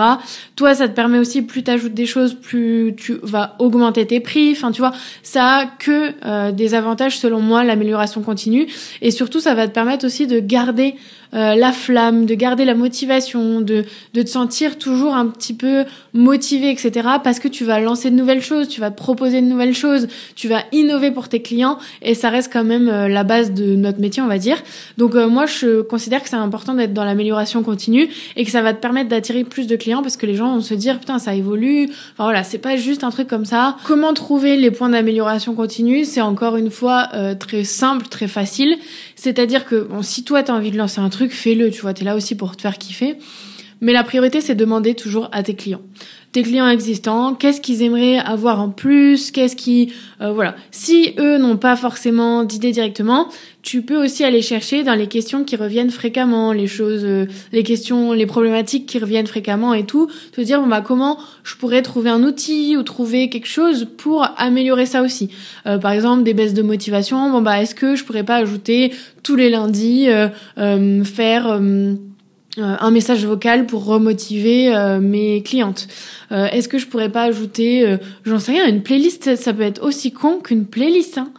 Toi, 0.55 0.73
ça 0.73 0.87
te 0.87 0.95
permet 0.95 1.19
aussi, 1.19 1.43
plus 1.43 1.63
tu 1.63 1.69
ajoutes 1.69 1.93
des 1.93 2.07
choses, 2.07 2.33
plus 2.33 2.95
tu 2.97 3.19
vas 3.21 3.55
augmenter 3.59 4.07
tes 4.07 4.19
prix. 4.19 4.51
Enfin, 4.51 4.71
tu 4.71 4.81
vois, 4.81 4.93
ça 5.21 5.57
a 5.57 5.65
que 5.67 6.13
euh, 6.25 6.51
des 6.51 6.73
avantages 6.73 7.19
selon 7.19 7.39
moi, 7.39 7.63
l'amélioration 7.63 8.21
continue. 8.21 8.65
Et 9.03 9.11
surtout, 9.11 9.39
ça 9.39 9.53
va 9.53 9.67
te 9.67 9.73
permettre 9.73 10.07
aussi 10.07 10.25
de 10.25 10.39
garder 10.39 10.95
euh, 11.33 11.55
la 11.55 11.71
flamme, 11.71 12.25
de 12.25 12.33
garder 12.35 12.65
la 12.65 12.75
motivation, 12.75 13.61
de, 13.61 13.85
de 14.13 14.21
te 14.21 14.29
sentir 14.29 14.77
toujours 14.77 15.15
un 15.15 15.27
petit 15.27 15.53
peu 15.53 15.85
motivé, 16.13 16.69
etc. 16.69 17.07
Parce 17.23 17.39
que 17.39 17.47
tu 17.47 17.63
vas 17.63 17.79
lancer 17.79 18.09
de 18.11 18.15
nouvelles 18.15 18.41
choses, 18.41 18.67
tu 18.67 18.81
vas 18.81 18.91
proposer 18.91 19.41
de 19.41 19.47
nouvelles 19.47 19.75
choses, 19.75 20.07
tu 20.35 20.47
vas 20.47 20.63
innover 20.71 21.11
pour 21.11 21.29
tes 21.29 21.41
clients 21.41 21.77
et 22.01 22.13
ça 22.13 22.29
reste 22.29 22.51
quand 22.51 22.63
même 22.63 22.89
euh, 22.89 23.07
la 23.07 23.23
base 23.23 23.53
de 23.53 23.75
notre 23.75 23.99
métier, 23.99 24.21
on 24.21 24.27
va 24.27 24.37
dire. 24.37 24.61
Donc 24.97 25.15
moi, 25.15 25.45
je 25.45 25.81
considère 25.81 26.23
que 26.23 26.29
c'est 26.29 26.35
important 26.35 26.73
d'être 26.73 26.93
dans 26.93 27.03
l'amélioration 27.03 27.63
continue 27.63 28.09
et 28.35 28.45
que 28.45 28.51
ça 28.51 28.61
va 28.61 28.73
te 28.73 28.79
permettre 28.79 29.09
d'attirer 29.09 29.43
plus 29.43 29.67
de 29.67 29.75
clients 29.75 30.01
parce 30.01 30.17
que 30.17 30.25
les 30.25 30.35
gens 30.35 30.53
vont 30.53 30.61
se 30.61 30.73
dire 30.73 30.99
putain 30.99 31.19
ça 31.19 31.35
évolue. 31.35 31.85
Enfin 32.13 32.23
voilà, 32.23 32.43
c'est 32.43 32.57
pas 32.57 32.77
juste 32.77 33.03
un 33.03 33.09
truc 33.09 33.27
comme 33.27 33.45
ça. 33.45 33.77
Comment 33.83 34.13
trouver 34.13 34.57
les 34.57 34.71
points 34.71 34.89
d'amélioration 34.89 35.55
continue? 35.55 36.05
C'est 36.05 36.21
encore 36.21 36.57
une 36.57 36.71
fois 36.71 37.09
euh, 37.13 37.35
très 37.35 37.63
simple, 37.63 38.07
très 38.07 38.27
facile. 38.27 38.77
C'est-à-dire 39.15 39.65
que 39.65 39.75
bon, 39.75 40.01
si 40.01 40.23
toi 40.23 40.43
t'as 40.43 40.53
envie 40.53 40.71
de 40.71 40.77
lancer 40.77 40.99
un 40.99 41.09
truc, 41.09 41.20
fais-le. 41.29 41.71
Tu 41.71 41.81
vois, 41.81 41.93
t'es 41.93 42.05
là 42.05 42.15
aussi 42.15 42.35
pour 42.35 42.55
te 42.55 42.61
faire 42.61 42.77
kiffer. 42.77 43.17
Mais 43.81 43.93
la 43.93 44.03
priorité, 44.03 44.41
c'est 44.41 44.55
de 44.55 44.59
demander 44.59 44.93
toujours 44.93 45.27
à 45.31 45.43
tes 45.43 45.55
clients 45.55 45.81
tes 46.31 46.43
clients 46.43 46.69
existants, 46.69 47.33
qu'est-ce 47.33 47.59
qu'ils 47.59 47.81
aimeraient 47.81 48.17
avoir 48.17 48.61
en 48.61 48.69
plus, 48.69 49.31
qu'est-ce 49.31 49.55
qui 49.55 49.91
euh, 50.21 50.31
voilà. 50.31 50.55
Si 50.71 51.13
eux 51.19 51.37
n'ont 51.37 51.57
pas 51.57 51.75
forcément 51.75 52.43
d'idées 52.45 52.71
directement, 52.71 53.27
tu 53.63 53.81
peux 53.81 54.01
aussi 54.01 54.23
aller 54.23 54.41
chercher 54.41 54.83
dans 54.83 54.95
les 54.95 55.07
questions 55.07 55.43
qui 55.43 55.57
reviennent 55.57 55.89
fréquemment, 55.89 56.53
les 56.53 56.67
choses, 56.67 57.03
euh, 57.03 57.25
les 57.51 57.63
questions, 57.63 58.13
les 58.13 58.25
problématiques 58.25 58.85
qui 58.85 58.97
reviennent 58.97 59.27
fréquemment 59.27 59.73
et 59.73 59.85
tout, 59.85 60.09
te 60.31 60.39
dire 60.39 60.61
bon 60.61 60.67
bah 60.67 60.81
comment 60.81 61.17
je 61.43 61.55
pourrais 61.55 61.81
trouver 61.81 62.09
un 62.09 62.23
outil 62.23 62.77
ou 62.77 62.83
trouver 62.83 63.29
quelque 63.29 63.47
chose 63.47 63.87
pour 63.97 64.25
améliorer 64.37 64.85
ça 64.85 65.01
aussi. 65.01 65.31
Euh, 65.65 65.79
par 65.79 65.91
exemple 65.91 66.23
des 66.23 66.33
baisses 66.33 66.53
de 66.53 66.61
motivation, 66.61 67.29
bon 67.29 67.41
bah 67.41 67.61
est-ce 67.61 67.75
que 67.75 67.97
je 67.97 68.05
pourrais 68.05 68.23
pas 68.23 68.37
ajouter 68.37 68.93
tous 69.21 69.35
les 69.35 69.49
lundis 69.49 70.07
faire 71.03 71.59
euh, 72.57 72.75
un 72.81 72.91
message 72.91 73.25
vocal 73.25 73.65
pour 73.65 73.85
remotiver 73.85 74.75
euh, 74.75 74.99
mes 74.99 75.41
clientes. 75.41 75.87
Euh, 76.33 76.47
est-ce 76.47 76.67
que 76.67 76.77
je 76.77 76.87
pourrais 76.87 77.09
pas 77.09 77.23
ajouter, 77.23 77.97
j'en 78.25 78.39
sais 78.39 78.51
rien, 78.51 78.67
une 78.67 78.83
playlist 78.83 79.37
Ça 79.37 79.53
peut 79.53 79.61
être 79.61 79.81
aussi 79.83 80.11
con 80.11 80.39
qu'une 80.39 80.65
playlist. 80.65 81.17
Hein 81.17 81.31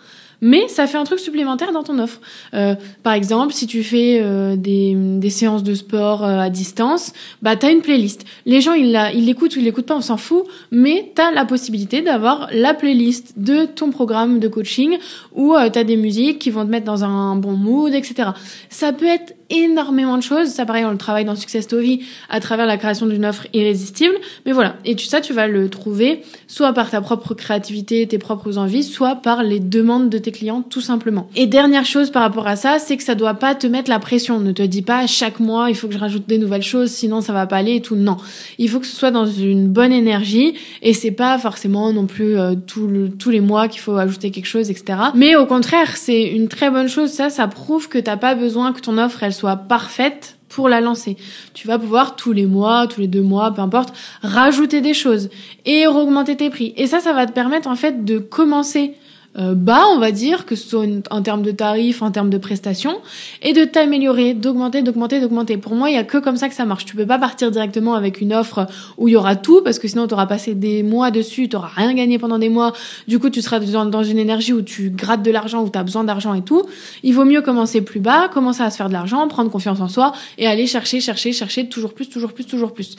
mais 0.43 0.67
ça 0.69 0.87
fait 0.87 0.99
un 0.99 1.05
truc 1.05 1.21
supplémentaire 1.21 1.73
dans 1.73 1.85
ton 1.85 1.99
offre. 2.01 2.21
Euh, 2.53 2.75
par 3.03 3.15
exemple, 3.15 3.55
si 3.55 3.67
tu 3.67 3.83
fais 3.83 4.19
euh, 4.21 4.57
des, 4.57 4.95
des, 4.95 5.31
séances 5.31 5.63
de 5.63 5.73
sport 5.73 6.25
euh, 6.25 6.41
à 6.41 6.51
distance, 6.51 7.13
bah 7.41 7.55
t'as 7.55 7.71
une 7.71 7.81
playlist. 7.81 8.25
Les 8.45 8.61
gens 8.61 8.75
ils 8.75 8.93
l'écoutent 9.25 9.55
ou 9.55 9.61
ils 9.61 9.65
l'écoutent 9.65 9.87
pas, 9.87 9.97
on 9.97 10.03
s'en 10.03 10.17
fout, 10.17 10.45
mais 10.73 11.13
t'as 11.15 11.31
la 11.31 11.45
possibilité 11.45 12.03
d'avoir 12.03 12.49
la 12.53 12.75
playlist 12.75 13.39
de 13.39 13.67
ton 13.67 13.91
programme 13.91 14.41
de 14.41 14.49
coaching 14.49 14.99
où 15.33 15.55
euh, 15.55 15.71
t'as 15.73 15.85
des 15.85 15.97
musiques 15.97 16.41
qui 16.41 16.51
vont 16.51 16.67
te 16.67 16.71
mettre 16.71 16.87
dans 16.87 17.05
un 17.05 17.37
bon 17.37 17.53
mood, 17.53 17.95
etc. 17.95 18.31
Ça 18.69 18.93
peut 18.93 19.07
être 19.07 19.35
énormément 19.53 20.17
de 20.17 20.23
choses. 20.23 20.49
Ça, 20.49 20.67
pareil, 20.67 20.85
on 20.85 20.91
le 20.91 20.99
travaille 20.99 21.25
dans 21.25 21.37
Success 21.37 21.65
Story 21.65 22.05
à 22.29 22.41
travers 22.41 22.67
la 22.67 22.77
création 22.77 23.07
d'une 23.07 23.25
offre 23.25 23.47
irrésistible. 23.53 24.15
Mais 24.47 24.53
voilà. 24.53 24.77
Et 24.85 24.97
tu 24.97 25.07
ça, 25.07 25.21
tu 25.21 25.33
vas 25.33 25.47
le 25.47 25.69
trouver 25.69 26.23
soit 26.49 26.73
par 26.73 26.91
ta 26.91 27.01
propre 27.01 27.35
créativité, 27.35 28.07
tes 28.07 28.19
propres 28.19 28.59
envies, 28.59 28.83
soit 28.83 29.17
par 29.17 29.43
les 29.43 29.61
demandes 29.61 30.11
de 30.11 30.19
tes 30.19 30.33
clients 30.33 30.63
tout 30.63 30.81
simplement. 30.81 31.29
Et 31.37 31.47
dernière 31.47 31.85
chose 31.85 32.11
par 32.11 32.23
rapport 32.23 32.47
à 32.47 32.57
ça, 32.57 32.79
c'est 32.79 32.97
que 32.97 33.03
ça 33.03 33.15
doit 33.15 33.35
pas 33.35 33.55
te 33.55 33.67
mettre 33.67 33.91
la 33.91 33.99
pression. 33.99 34.41
Ne 34.41 34.53
te 34.53 34.63
dis 34.63 34.83
pas 34.83 35.07
chaque 35.07 35.39
mois 35.39 35.69
il 35.69 35.77
faut 35.77 35.87
que 35.87 35.95
je 35.95 35.99
rajoute 35.99 36.27
des 36.27 36.39
nouvelles 36.39 36.63
choses, 36.63 36.91
sinon 36.91 37.21
ça 37.21 37.33
va 37.33 37.47
pas 37.47 37.57
aller 37.57 37.77
et 37.77 37.83
tout. 37.83 37.97
Non, 37.97 38.17
il 38.59 38.69
faut 38.69 38.81
que 38.81 38.87
ce 38.87 38.97
soit 38.97 39.11
dans 39.11 39.27
une 39.27 39.69
bonne 39.69 39.93
énergie 39.93 40.55
et 40.81 40.95
c'est 40.95 41.11
pas 41.11 41.39
forcément 41.39 41.93
non 41.93 42.07
plus 42.07 42.39
euh, 42.39 42.55
tous 42.67 43.31
les 43.31 43.41
mois 43.41 43.69
qu'il 43.69 43.81
faut 43.81 43.97
ajouter 43.97 44.31
quelque 44.31 44.47
chose, 44.47 44.71
etc. 44.71 44.99
Mais 45.15 45.37
au 45.37 45.47
contraire, 45.47 45.97
c'est 45.97 46.23
une 46.23 46.49
très 46.49 46.71
bonne 46.71 46.89
chose. 46.89 47.11
Ça, 47.11 47.31
ça 47.31 47.49
prouve 47.49 47.89
que 47.89 47.99
t'as 47.99 48.17
pas 48.17 48.35
besoin 48.35 48.73
que 48.73 48.81
ton 48.81 48.99
offre 48.99 49.23
elle 49.23 49.33
soit 49.33 49.42
parfaite 49.69 50.37
pour 50.49 50.69
la 50.69 50.81
lancer. 50.81 51.17
Tu 51.55 51.67
vas 51.67 51.79
pouvoir 51.79 52.17
tous 52.17 52.33
les 52.33 52.47
mois, 52.47 52.87
tous 52.87 53.01
les 53.01 53.07
deux 53.07 53.23
mois, 53.23 53.53
peu 53.53 53.63
importe, 53.63 53.95
rajouter 54.23 54.81
des 54.81 54.95
choses 54.95 55.31
et 55.65 55.87
augmenter 55.87 56.37
tes 56.37 56.51
prix. 56.51 56.75
Et 56.77 56.87
ça, 56.87 57.01
ça 57.01 57.13
va 57.13 57.27
te 57.27 57.33
permettre 57.33 57.69
en 57.69 57.77
fait 57.77 58.05
de 58.05 58.19
commencer 58.19 58.95
bas, 59.35 59.85
on 59.95 59.99
va 59.99 60.13
dire, 60.13 60.45
que 60.45 60.57
ce 60.57 60.69
soit 60.69 60.87
en 61.11 61.23
termes 61.23 61.43
de 61.43 61.51
tarifs, 61.51 62.03
en 62.03 62.11
termes 62.11 62.31
de 62.31 62.39
prestations, 62.39 63.01
et 63.41 63.53
de 63.53 63.65
t'améliorer, 63.65 64.35
d'augmenter, 64.35 64.83
d'augmenter, 64.83 65.21
d'augmenter. 65.21 65.57
Pour 65.57 65.75
moi, 65.75 65.91
il 65.91 65.95
y 65.95 65.99
a 65.99 66.05
que 66.05 66.19
comme 66.19 66.37
ça 66.37 66.49
que 66.49 66.55
ça 66.55 66.67
marche. 66.67 66.85
Tu 66.85 66.97
peux 66.97 67.07
pas 67.07 67.19
partir 67.19 67.51
directement 67.51 67.95
avec 67.95 68.21
une 68.21 68.35
offre 68.35 68.67
où 68.99 69.09
il 69.09 69.13
y 69.13 69.17
aura 69.17 69.37
tout, 69.37 69.63
parce 69.63 69.79
que 69.79 69.89
sinon 69.89 70.07
tu 70.07 70.15
auras 70.15 70.27
passé 70.27 70.55
des 70.55 70.83
mois 70.83 71.11
dessus, 71.11 71.49
tu 71.49 71.57
auras 71.57 71.71
rien 71.75 71.95
gagné 71.95 72.19
pendant 72.19 72.39
des 72.39 72.49
mois. 72.49 72.73
Du 73.09 73.19
coup, 73.19 73.31
tu 73.31 73.41
seras 73.43 73.59
dans, 73.61 74.03
une 74.03 74.19
énergie 74.19 74.53
où 74.53 74.63
tu 74.63 74.91
grattes 74.91 75.23
de 75.23 75.31
l'argent, 75.31 75.63
où 75.63 75.71
tu 75.71 75.79
as 75.79 75.83
besoin 75.83 76.05
d'argent 76.05 76.35
et 76.35 76.43
tout. 76.43 76.65
Il 77.03 77.15
vaut 77.15 77.25
mieux 77.25 77.43
commencer 77.43 77.81
plus 77.81 78.01
bas, 78.01 78.29
commencer 78.29 78.63
à 78.63 78.71
se 78.71 78.77
faire 78.77 78.89
de 78.89 78.93
l'argent, 78.93 79.27
prendre 79.29 79.51
confiance 79.51 79.81
en 79.81 79.89
soi 79.89 80.13
et 80.39 80.47
aller 80.47 80.67
chercher, 80.67 81.01
chercher, 81.01 81.33
chercher 81.33 81.69
toujours 81.69 81.95
plus, 81.95 82.09
toujours 82.09 82.33
plus, 82.33 82.45
toujours 82.45 82.73
plus. 82.73 82.97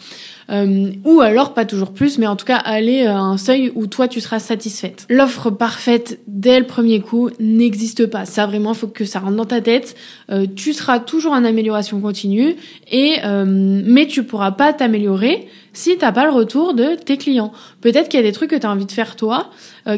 Euh, 0.50 0.92
ou 1.04 1.22
alors 1.22 1.54
pas 1.54 1.66
toujours 1.66 1.92
plus, 1.92 2.18
mais 2.18 2.28
en 2.28 2.36
tout 2.36 2.46
cas 2.46 2.58
aller 2.58 3.06
à 3.06 3.20
un 3.20 3.38
seuil 3.38 3.72
où 3.76 3.88
toi 3.88 4.08
tu 4.08 4.22
seras 4.22 4.40
satisfaite. 4.40 5.06
L'offre 5.10 5.50
parfaite 5.50 6.20
dès 6.28 6.60
le 6.60 6.66
premier 6.66 7.00
coup 7.00 7.30
n'existe 7.40 8.06
pas. 8.08 8.26
Ça 8.26 8.46
vraiment 8.46 8.74
faut 8.74 8.88
que 8.88 9.06
ça 9.06 9.20
rentre 9.20 9.36
dans 9.36 9.46
ta 9.46 9.62
tête. 9.62 9.96
Euh, 10.32 10.46
tu 10.54 10.74
seras 10.74 11.00
toujours 11.00 11.34
en 11.34 11.44
amélioration 11.44 12.00
continue 12.02 12.56
et 12.92 13.18
euh, 13.24 13.46
mais 13.48 14.08
tu 14.08 14.24
pourras 14.24 14.52
pas 14.52 14.74
t'améliorer 14.74 15.48
si 15.74 15.98
t'as 15.98 16.12
pas 16.12 16.26
le 16.26 16.32
retour 16.32 16.74
de 16.74 16.96
tes 16.96 17.18
clients. 17.18 17.52
Peut-être 17.82 18.10
qu'il 18.10 18.20
y 18.20 18.24
a 18.24 18.26
des 18.26 18.32
trucs 18.32 18.52
que 18.52 18.56
tu 18.56 18.68
as 18.68 18.72
envie 18.72 18.86
de 18.86 18.92
faire 18.92 19.16
toi, 19.16 19.50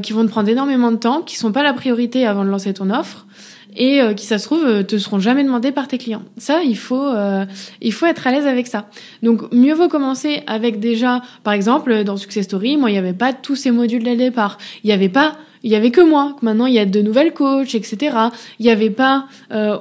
qui 0.02 0.14
vont 0.14 0.24
te 0.24 0.30
prendre 0.30 0.48
énormément 0.48 0.90
de 0.90 0.98
temps, 0.98 1.22
qui 1.22 1.36
sont 1.36 1.52
pas 1.52 1.64
la 1.64 1.74
priorité 1.74 2.26
avant 2.26 2.46
de 2.46 2.50
lancer 2.50 2.74
ton 2.74 2.90
offre 2.90 3.26
et 3.76 4.02
euh, 4.02 4.14
qui 4.14 4.26
ça 4.26 4.38
se 4.38 4.46
trouve 4.46 4.66
euh, 4.66 4.84
te 4.84 4.98
seront 4.98 5.20
jamais 5.20 5.44
demandés 5.44 5.72
par 5.72 5.88
tes 5.88 5.98
clients. 5.98 6.24
Ça, 6.38 6.64
il 6.64 6.78
faut 6.78 7.08
euh, 7.08 7.46
il 7.82 7.94
faut 7.94 8.06
être 8.06 8.28
à 8.28 8.32
l'aise 8.32 8.48
avec 8.48 8.68
ça. 8.68 8.90
Donc 9.24 9.52
mieux 9.52 9.74
vaut 9.74 9.88
commencer 9.88 10.44
avec 10.48 10.80
déjà 10.80 11.22
par 11.44 11.54
exemple 11.54 12.04
dans 12.04 12.18
Success 12.18 12.46
Story, 12.46 12.78
moi 12.78 12.90
il 12.90 12.94
n'y 12.94 13.00
avait 13.00 13.14
pas 13.14 13.34
tous 13.34 13.56
ces 13.56 13.72
modules 13.72 14.04
dès 14.04 14.12
le 14.12 14.18
départ. 14.18 14.58
Il 14.84 14.90
y 14.90 14.94
avait 14.94 15.10
pas 15.10 15.36
il 15.64 15.72
y 15.72 15.76
avait 15.76 15.90
que 15.90 16.02
moi. 16.02 16.36
Maintenant, 16.44 16.68
il 16.68 16.76
y 16.76 16.80
a 16.80 16.86
de 16.86 17.02
nouvelles 17.02 17.34
coachs, 17.34 17.74
etc. 17.74 18.16
Il 18.60 18.68
n'y 18.68 18.72
avait 18.72 18.92
pas 18.92 19.26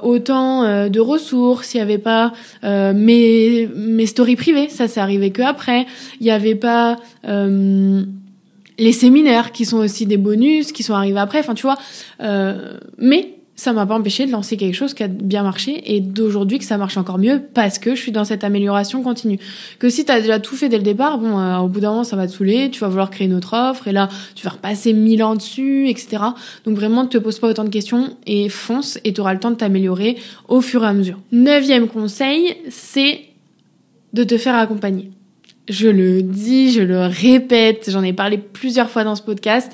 autant 0.01 0.63
de 0.89 0.99
ressources. 0.99 1.75
Il 1.75 1.77
n'y 1.77 1.83
avait 1.83 1.99
pas 1.99 2.33
mes 2.63 3.69
mes 3.75 4.07
stories 4.07 4.35
privées. 4.35 4.67
Ça, 4.69 4.87
c'est 4.87 4.99
arrivé 4.99 5.29
que 5.29 5.43
après. 5.43 5.85
Il 6.19 6.23
n'y 6.23 6.31
avait 6.31 6.55
pas 6.55 6.97
les 8.77 8.91
séminaires 8.91 9.51
qui 9.51 9.65
sont 9.65 9.77
aussi 9.77 10.05
des 10.05 10.17
bonus, 10.17 10.71
qui 10.71 10.83
sont 10.83 10.93
arrivés 10.93 11.19
après, 11.19 11.39
enfin 11.39 11.53
tu 11.53 11.63
vois. 11.63 11.77
Euh, 12.21 12.77
mais 12.97 13.34
ça 13.55 13.71
m'a 13.71 13.85
pas 13.85 13.95
empêché 13.95 14.25
de 14.25 14.31
lancer 14.31 14.57
quelque 14.57 14.75
chose 14.75 14.93
qui 14.93 15.03
a 15.03 15.07
bien 15.07 15.43
marché 15.43 15.95
et 15.95 16.01
d'aujourd'hui 16.01 16.59
que 16.59 16.65
ça 16.65 16.77
marche 16.77 16.97
encore 16.97 17.17
mieux 17.17 17.41
parce 17.53 17.79
que 17.79 17.95
je 17.95 18.01
suis 18.01 18.11
dans 18.11 18.25
cette 18.25 18.43
amélioration 18.43 19.01
continue. 19.01 19.39
Que 19.79 19.89
si 19.89 20.03
tu 20.03 20.11
as 20.11 20.19
déjà 20.19 20.39
tout 20.39 20.55
fait 20.55 20.67
dès 20.67 20.77
le 20.77 20.83
départ, 20.83 21.17
bon, 21.17 21.39
euh, 21.39 21.57
au 21.59 21.69
bout 21.69 21.79
d'un 21.79 21.91
moment, 21.91 22.03
ça 22.03 22.17
va 22.17 22.27
te 22.27 22.33
saouler, 22.33 22.69
tu 22.69 22.81
vas 22.81 22.89
vouloir 22.89 23.09
créer 23.09 23.27
une 23.27 23.33
autre 23.33 23.55
offre 23.55 23.87
et 23.87 23.93
là, 23.93 24.09
tu 24.35 24.43
vas 24.43 24.51
repasser 24.51 24.91
mille 24.91 25.23
ans 25.23 25.35
dessus, 25.35 25.87
etc. 25.89 26.17
Donc 26.65 26.75
vraiment, 26.75 27.03
ne 27.03 27.07
te 27.07 27.17
pose 27.17 27.39
pas 27.39 27.47
autant 27.47 27.63
de 27.63 27.69
questions 27.69 28.17
et 28.27 28.49
fonce 28.49 28.99
et 29.05 29.13
tu 29.13 29.21
auras 29.21 29.33
le 29.33 29.39
temps 29.39 29.51
de 29.51 29.55
t'améliorer 29.55 30.17
au 30.49 30.59
fur 30.59 30.83
et 30.83 30.87
à 30.87 30.93
mesure. 30.93 31.19
Neuvième 31.31 31.87
conseil, 31.87 32.55
c'est 32.69 33.21
de 34.13 34.23
te 34.23 34.37
faire 34.37 34.55
accompagner. 34.55 35.11
Je 35.69 35.87
le 35.87 36.21
dis, 36.21 36.71
je 36.71 36.81
le 36.81 37.05
répète, 37.05 37.89
j'en 37.89 38.03
ai 38.03 38.13
parlé 38.13 38.37
plusieurs 38.37 38.89
fois 38.89 39.03
dans 39.03 39.15
ce 39.15 39.23
podcast. 39.23 39.71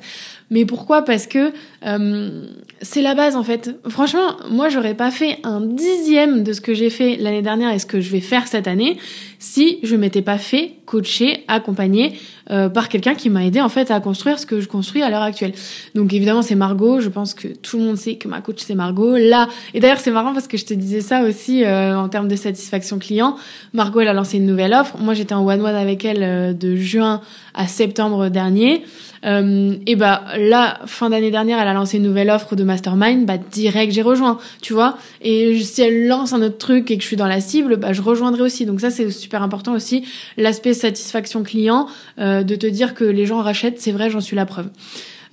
Mais 0.51 0.65
pourquoi? 0.65 1.03
Parce 1.03 1.27
que 1.27 1.53
euh, 1.85 2.43
c'est 2.81 3.01
la 3.01 3.15
base 3.15 3.37
en 3.37 3.43
fait. 3.43 3.73
Franchement, 3.87 4.35
moi 4.49 4.67
j'aurais 4.67 4.95
pas 4.95 5.09
fait 5.09 5.39
un 5.43 5.61
dixième 5.61 6.43
de 6.43 6.51
ce 6.51 6.59
que 6.59 6.73
j'ai 6.73 6.89
fait 6.89 7.15
l'année 7.15 7.41
dernière 7.41 7.73
et 7.73 7.79
ce 7.79 7.85
que 7.85 8.01
je 8.01 8.11
vais 8.11 8.19
faire 8.19 8.47
cette 8.47 8.67
année 8.67 8.97
si 9.39 9.79
je 9.81 9.95
m'étais 9.95 10.21
pas 10.21 10.37
fait 10.37 10.73
coacher, 10.85 11.45
accompagner 11.47 12.19
euh, 12.51 12.67
par 12.67 12.89
quelqu'un 12.89 13.15
qui 13.15 13.29
m'a 13.29 13.45
aidé 13.45 13.61
en 13.61 13.69
fait 13.69 13.91
à 13.91 13.99
construire 14.01 14.37
ce 14.37 14.45
que 14.45 14.59
je 14.59 14.67
construis 14.67 15.01
à 15.01 15.09
l'heure 15.09 15.21
actuelle. 15.21 15.53
Donc 15.95 16.13
évidemment 16.13 16.41
c'est 16.41 16.55
Margot. 16.55 16.99
Je 16.99 17.07
pense 17.07 17.33
que 17.33 17.47
tout 17.47 17.77
le 17.77 17.85
monde 17.85 17.97
sait 17.97 18.15
que 18.15 18.27
ma 18.27 18.41
coach 18.41 18.59
c'est 18.59 18.75
Margot. 18.75 19.15
Là 19.15 19.47
et 19.73 19.79
d'ailleurs 19.79 20.01
c'est 20.01 20.11
marrant 20.11 20.33
parce 20.33 20.49
que 20.49 20.57
je 20.57 20.65
te 20.65 20.73
disais 20.73 21.01
ça 21.01 21.23
aussi 21.23 21.63
euh, 21.63 21.97
en 21.97 22.09
termes 22.09 22.27
de 22.27 22.35
satisfaction 22.35 22.99
client. 22.99 23.37
Margot 23.73 24.01
elle 24.01 24.09
a 24.09 24.13
lancé 24.13 24.35
une 24.35 24.45
nouvelle 24.45 24.73
offre. 24.73 24.97
Moi 24.99 25.13
j'étais 25.13 25.33
en 25.33 25.47
one 25.47 25.61
one 25.61 25.75
avec 25.75 26.03
elle 26.03 26.57
de 26.57 26.75
juin 26.75 27.21
à 27.53 27.67
septembre 27.67 28.27
dernier. 28.27 28.83
Euh, 29.25 29.75
et 29.85 29.95
bah 29.95 30.23
là, 30.37 30.79
fin 30.85 31.09
d'année 31.09 31.31
dernière, 31.31 31.59
elle 31.59 31.67
a 31.67 31.73
lancé 31.73 31.97
une 31.97 32.03
nouvelle 32.03 32.29
offre 32.29 32.55
de 32.55 32.63
mastermind, 32.63 33.25
bah 33.25 33.37
direct 33.37 33.93
j'ai 33.93 34.01
rejoint, 34.01 34.39
tu 34.61 34.73
vois. 34.73 34.97
Et 35.21 35.59
si 35.63 35.81
elle 35.81 36.07
lance 36.07 36.33
un 36.33 36.41
autre 36.41 36.57
truc 36.57 36.89
et 36.91 36.97
que 36.97 37.03
je 37.03 37.07
suis 37.07 37.17
dans 37.17 37.27
la 37.27 37.41
cible, 37.41 37.77
bah 37.77 37.93
je 37.93 38.01
rejoindrai 38.01 38.41
aussi. 38.41 38.65
Donc 38.65 38.81
ça 38.81 38.89
c'est 38.89 39.09
super 39.11 39.43
important 39.43 39.73
aussi, 39.73 40.05
l'aspect 40.37 40.73
satisfaction 40.73 41.43
client, 41.43 41.87
euh, 42.19 42.43
de 42.43 42.55
te 42.55 42.67
dire 42.67 42.93
que 42.93 43.03
les 43.03 43.25
gens 43.25 43.41
rachètent, 43.41 43.79
c'est 43.79 43.91
vrai, 43.91 44.09
j'en 44.09 44.21
suis 44.21 44.35
la 44.35 44.45
preuve. 44.45 44.69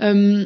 Euh, 0.03 0.45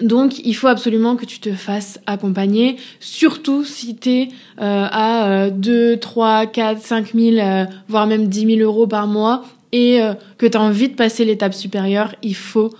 donc, 0.00 0.40
il 0.44 0.54
faut 0.54 0.66
absolument 0.66 1.14
que 1.14 1.24
tu 1.24 1.38
te 1.38 1.52
fasses 1.52 2.00
accompagner, 2.06 2.76
surtout 2.98 3.62
si 3.64 3.94
tu 3.94 4.10
es 4.10 4.28
euh, 4.60 4.88
à 4.90 5.50
2, 5.50 5.98
3, 5.98 6.46
4, 6.46 6.82
5 6.82 7.14
000, 7.14 7.66
voire 7.86 8.08
même 8.08 8.26
10 8.26 8.56
000 8.56 8.60
euros 8.68 8.88
par 8.88 9.06
mois 9.06 9.44
et 9.74 10.00
euh, 10.00 10.14
que 10.38 10.46
tu 10.46 10.56
as 10.56 10.60
envie 10.60 10.88
de 10.88 10.94
passer 10.94 11.24
l'étape 11.24 11.52
supérieure, 11.52 12.14
il 12.22 12.36
faut 12.36 12.72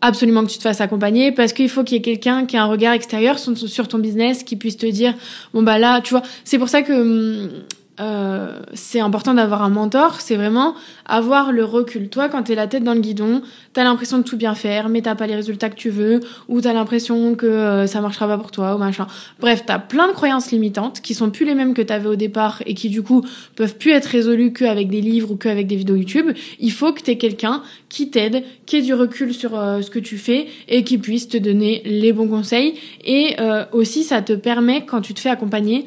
absolument 0.00 0.44
que 0.44 0.50
tu 0.50 0.58
te 0.58 0.62
fasses 0.62 0.80
accompagner 0.80 1.32
parce 1.32 1.52
qu'il 1.52 1.68
faut 1.68 1.82
qu'il 1.82 1.96
y 1.96 1.98
ait 1.98 2.02
quelqu'un 2.02 2.46
qui 2.46 2.56
a 2.56 2.62
un 2.62 2.66
regard 2.66 2.92
extérieur 2.92 3.38
sur 3.38 3.88
ton 3.88 3.98
business 3.98 4.44
qui 4.44 4.54
puisse 4.54 4.76
te 4.76 4.86
dire 4.86 5.14
bon 5.52 5.62
bah 5.62 5.78
là 5.78 6.00
tu 6.02 6.10
vois 6.10 6.22
c'est 6.44 6.58
pour 6.58 6.68
ça 6.68 6.82
que 6.82 6.92
hum, 6.92 7.50
euh, 7.98 8.60
c'est 8.74 9.00
important 9.00 9.34
d'avoir 9.34 9.62
un 9.62 9.70
mentor, 9.70 10.20
c'est 10.20 10.36
vraiment 10.36 10.74
avoir 11.06 11.52
le 11.52 11.64
recul. 11.64 12.08
Toi, 12.08 12.28
quand 12.28 12.42
t'es 12.44 12.54
la 12.54 12.66
tête 12.66 12.84
dans 12.84 12.94
le 12.94 13.00
guidon, 13.00 13.42
t'as 13.72 13.84
l'impression 13.84 14.18
de 14.18 14.22
tout 14.22 14.36
bien 14.36 14.54
faire, 14.54 14.88
mais 14.88 15.02
t'as 15.02 15.14
pas 15.14 15.26
les 15.26 15.34
résultats 15.34 15.70
que 15.70 15.76
tu 15.76 15.90
veux, 15.90 16.20
ou 16.48 16.60
t'as 16.60 16.72
l'impression 16.72 17.34
que 17.34 17.46
euh, 17.46 17.86
ça 17.86 18.00
marchera 18.00 18.26
pas 18.26 18.36
pour 18.36 18.50
toi, 18.50 18.74
ou 18.74 18.78
machin. 18.78 19.06
Bref, 19.40 19.62
t'as 19.66 19.78
plein 19.78 20.08
de 20.08 20.12
croyances 20.12 20.50
limitantes 20.50 21.00
qui 21.00 21.14
sont 21.14 21.30
plus 21.30 21.46
les 21.46 21.54
mêmes 21.54 21.74
que 21.74 21.82
t'avais 21.82 22.08
au 22.08 22.16
départ 22.16 22.62
et 22.66 22.74
qui 22.74 22.90
du 22.90 23.02
coup 23.02 23.24
peuvent 23.54 23.76
plus 23.76 23.92
être 23.92 24.06
résolues 24.06 24.52
qu'avec 24.52 24.88
des 24.88 25.00
livres 25.00 25.30
ou 25.30 25.36
qu'avec 25.36 25.66
des 25.66 25.76
vidéos 25.76 25.96
YouTube. 25.96 26.32
Il 26.60 26.72
faut 26.72 26.92
que 26.92 27.00
t'aies 27.00 27.18
quelqu'un 27.18 27.62
qui 27.88 28.10
t'aide, 28.10 28.44
qui 28.66 28.76
ait 28.76 28.82
du 28.82 28.94
recul 28.94 29.32
sur 29.32 29.58
euh, 29.58 29.80
ce 29.80 29.90
que 29.90 29.98
tu 29.98 30.18
fais 30.18 30.48
et 30.68 30.84
qui 30.84 30.98
puisse 30.98 31.28
te 31.28 31.38
donner 31.38 31.82
les 31.86 32.12
bons 32.12 32.28
conseils. 32.28 32.74
Et 33.04 33.36
aussi, 33.72 34.04
ça 34.04 34.22
te 34.22 34.32
permet 34.32 34.84
quand 34.84 35.00
tu 35.00 35.14
te 35.14 35.20
fais 35.20 35.28
accompagner 35.28 35.86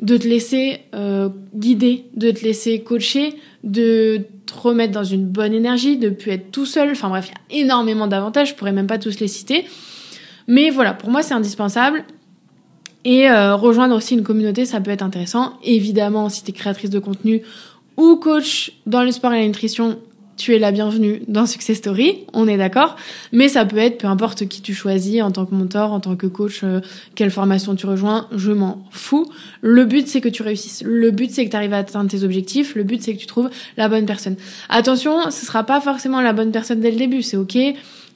de 0.00 0.16
te 0.16 0.28
laisser 0.28 0.80
euh, 0.94 1.28
guider, 1.54 2.06
de 2.14 2.30
te 2.30 2.44
laisser 2.44 2.80
coacher, 2.80 3.34
de 3.64 4.26
te 4.46 4.54
remettre 4.54 4.92
dans 4.92 5.04
une 5.04 5.26
bonne 5.26 5.52
énergie, 5.52 5.96
de 5.96 6.10
plus 6.10 6.32
être 6.32 6.50
tout 6.50 6.66
seul. 6.66 6.90
Enfin 6.90 7.08
bref, 7.08 7.30
il 7.50 7.56
y 7.56 7.60
a 7.60 7.64
énormément 7.64 8.06
d'avantages, 8.06 8.50
je 8.50 8.54
pourrais 8.54 8.72
même 8.72 8.86
pas 8.86 8.98
tous 8.98 9.20
les 9.20 9.28
citer. 9.28 9.64
Mais 10.46 10.70
voilà, 10.70 10.92
pour 10.92 11.10
moi 11.10 11.22
c'est 11.22 11.34
indispensable. 11.34 12.04
Et 13.04 13.30
euh, 13.30 13.54
rejoindre 13.54 13.94
aussi 13.94 14.14
une 14.14 14.24
communauté, 14.24 14.64
ça 14.64 14.80
peut 14.80 14.90
être 14.90 15.02
intéressant. 15.02 15.54
Évidemment, 15.62 16.28
si 16.28 16.42
tu 16.42 16.52
créatrice 16.52 16.90
de 16.90 16.98
contenu 16.98 17.42
ou 17.96 18.16
coach 18.16 18.72
dans 18.84 19.04
le 19.04 19.12
sport 19.12 19.32
et 19.32 19.40
la 19.40 19.46
nutrition, 19.46 19.98
tu 20.36 20.54
es 20.54 20.58
la 20.58 20.70
bienvenue 20.70 21.22
dans 21.28 21.46
Success 21.46 21.78
Story, 21.78 22.24
on 22.32 22.46
est 22.46 22.56
d'accord. 22.56 22.96
Mais 23.32 23.48
ça 23.48 23.64
peut 23.64 23.78
être 23.78 23.98
peu 23.98 24.06
importe 24.06 24.46
qui 24.46 24.60
tu 24.60 24.74
choisis 24.74 25.22
en 25.22 25.30
tant 25.30 25.46
que 25.46 25.54
mentor, 25.54 25.92
en 25.92 26.00
tant 26.00 26.16
que 26.16 26.26
coach, 26.26 26.60
euh, 26.62 26.80
quelle 27.14 27.30
formation 27.30 27.74
tu 27.74 27.86
rejoins, 27.86 28.28
je 28.34 28.52
m'en 28.52 28.84
fous. 28.90 29.30
Le 29.62 29.84
but 29.84 30.06
c'est 30.06 30.20
que 30.20 30.28
tu 30.28 30.42
réussisses. 30.42 30.82
Le 30.84 31.10
but 31.10 31.30
c'est 31.30 31.44
que 31.46 31.50
tu 31.50 31.56
arrives 31.56 31.72
à 31.72 31.78
atteindre 31.78 32.10
tes 32.10 32.22
objectifs. 32.22 32.74
Le 32.74 32.82
but 32.82 33.02
c'est 33.02 33.14
que 33.14 33.20
tu 33.20 33.26
trouves 33.26 33.50
la 33.76 33.88
bonne 33.88 34.06
personne. 34.06 34.36
Attention, 34.68 35.30
ce 35.30 35.46
sera 35.46 35.64
pas 35.64 35.80
forcément 35.80 36.20
la 36.20 36.32
bonne 36.32 36.52
personne 36.52 36.80
dès 36.80 36.90
le 36.90 36.98
début, 36.98 37.22
c'est 37.22 37.36
ok. 37.36 37.56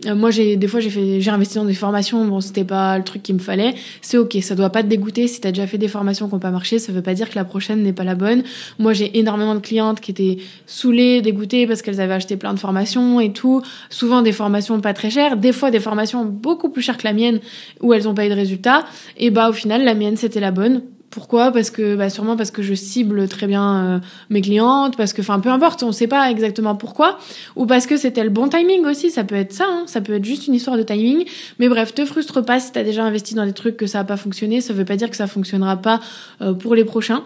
Euh, 0.06 0.14
moi, 0.14 0.30
j'ai 0.30 0.56
des 0.56 0.66
fois 0.66 0.80
j'ai 0.80 0.88
fait 0.88 1.20
j'ai 1.20 1.30
investi 1.30 1.56
dans 1.56 1.64
des 1.64 1.74
formations, 1.74 2.24
bon, 2.24 2.40
c'était 2.40 2.64
pas 2.64 2.96
le 2.96 3.04
truc 3.04 3.22
qu'il 3.22 3.34
me 3.34 3.40
fallait. 3.40 3.74
C'est 4.00 4.16
OK, 4.16 4.36
ça 4.40 4.54
doit 4.54 4.70
pas 4.70 4.82
te 4.82 4.88
dégoûter. 4.88 5.26
Si 5.26 5.40
tu 5.40 5.46
as 5.46 5.52
déjà 5.52 5.66
fait 5.66 5.78
des 5.78 5.88
formations 5.88 6.28
qui 6.28 6.34
ont 6.34 6.38
pas 6.38 6.50
marché, 6.50 6.78
ça 6.78 6.92
veut 6.92 7.02
pas 7.02 7.14
dire 7.14 7.28
que 7.28 7.34
la 7.34 7.44
prochaine 7.44 7.82
n'est 7.82 7.92
pas 7.92 8.04
la 8.04 8.14
bonne. 8.14 8.42
Moi, 8.78 8.92
j'ai 8.92 9.18
énormément 9.18 9.54
de 9.54 9.60
clientes 9.60 10.00
qui 10.00 10.10
étaient 10.10 10.38
saoulées, 10.66 11.20
dégoûtées 11.20 11.66
parce 11.66 11.82
qu'elles 11.82 12.00
avaient 12.00 12.14
acheté 12.14 12.36
plein 12.36 12.54
de 12.54 12.58
formations 12.58 13.20
et 13.20 13.32
tout, 13.32 13.62
souvent 13.90 14.22
des 14.22 14.32
formations 14.32 14.80
pas 14.80 14.94
très 14.94 15.10
chères, 15.10 15.36
des 15.36 15.52
fois 15.52 15.70
des 15.70 15.80
formations 15.80 16.24
beaucoup 16.24 16.70
plus 16.70 16.82
chères 16.82 16.96
que 16.96 17.06
la 17.06 17.12
mienne 17.12 17.40
où 17.80 17.92
elles 17.92 18.08
ont 18.08 18.14
pas 18.14 18.26
eu 18.26 18.30
de 18.30 18.34
résultats. 18.34 18.84
Et 19.18 19.30
bah 19.30 19.50
au 19.50 19.52
final 19.52 19.84
la 19.84 19.94
mienne 19.94 20.16
c'était 20.16 20.40
la 20.40 20.50
bonne 20.50 20.82
pourquoi? 21.10 21.50
Parce 21.50 21.70
que 21.70 21.96
bah 21.96 22.08
sûrement 22.08 22.36
parce 22.36 22.52
que 22.52 22.62
je 22.62 22.72
cible 22.72 23.26
très 23.28 23.48
bien 23.48 23.84
euh, 23.84 23.98
mes 24.30 24.40
clientes, 24.40 24.96
parce 24.96 25.12
que 25.12 25.22
enfin 25.22 25.40
peu 25.40 25.48
importe, 25.48 25.82
on 25.82 25.90
sait 25.90 26.06
pas 26.06 26.30
exactement 26.30 26.76
pourquoi, 26.76 27.18
ou 27.56 27.66
parce 27.66 27.86
que 27.86 27.96
c'était 27.96 28.22
le 28.22 28.30
bon 28.30 28.48
timing 28.48 28.86
aussi. 28.86 29.10
Ça 29.10 29.24
peut 29.24 29.34
être 29.34 29.52
ça, 29.52 29.66
hein, 29.68 29.82
ça 29.86 30.00
peut 30.00 30.14
être 30.14 30.24
juste 30.24 30.46
une 30.46 30.54
histoire 30.54 30.76
de 30.76 30.82
timing. 30.84 31.24
Mais 31.58 31.68
bref, 31.68 31.94
te 31.94 32.04
frustre 32.04 32.44
pas 32.44 32.60
si 32.60 32.70
t'as 32.70 32.84
déjà 32.84 33.04
investi 33.04 33.34
dans 33.34 33.44
des 33.44 33.52
trucs 33.52 33.76
que 33.76 33.86
ça 33.86 34.00
a 34.00 34.04
pas 34.04 34.16
fonctionné. 34.16 34.60
Ça 34.60 34.72
veut 34.72 34.84
pas 34.84 34.96
dire 34.96 35.10
que 35.10 35.16
ça 35.16 35.26
fonctionnera 35.26 35.76
pas 35.76 36.00
euh, 36.42 36.54
pour 36.54 36.76
les 36.76 36.84
prochains. 36.84 37.24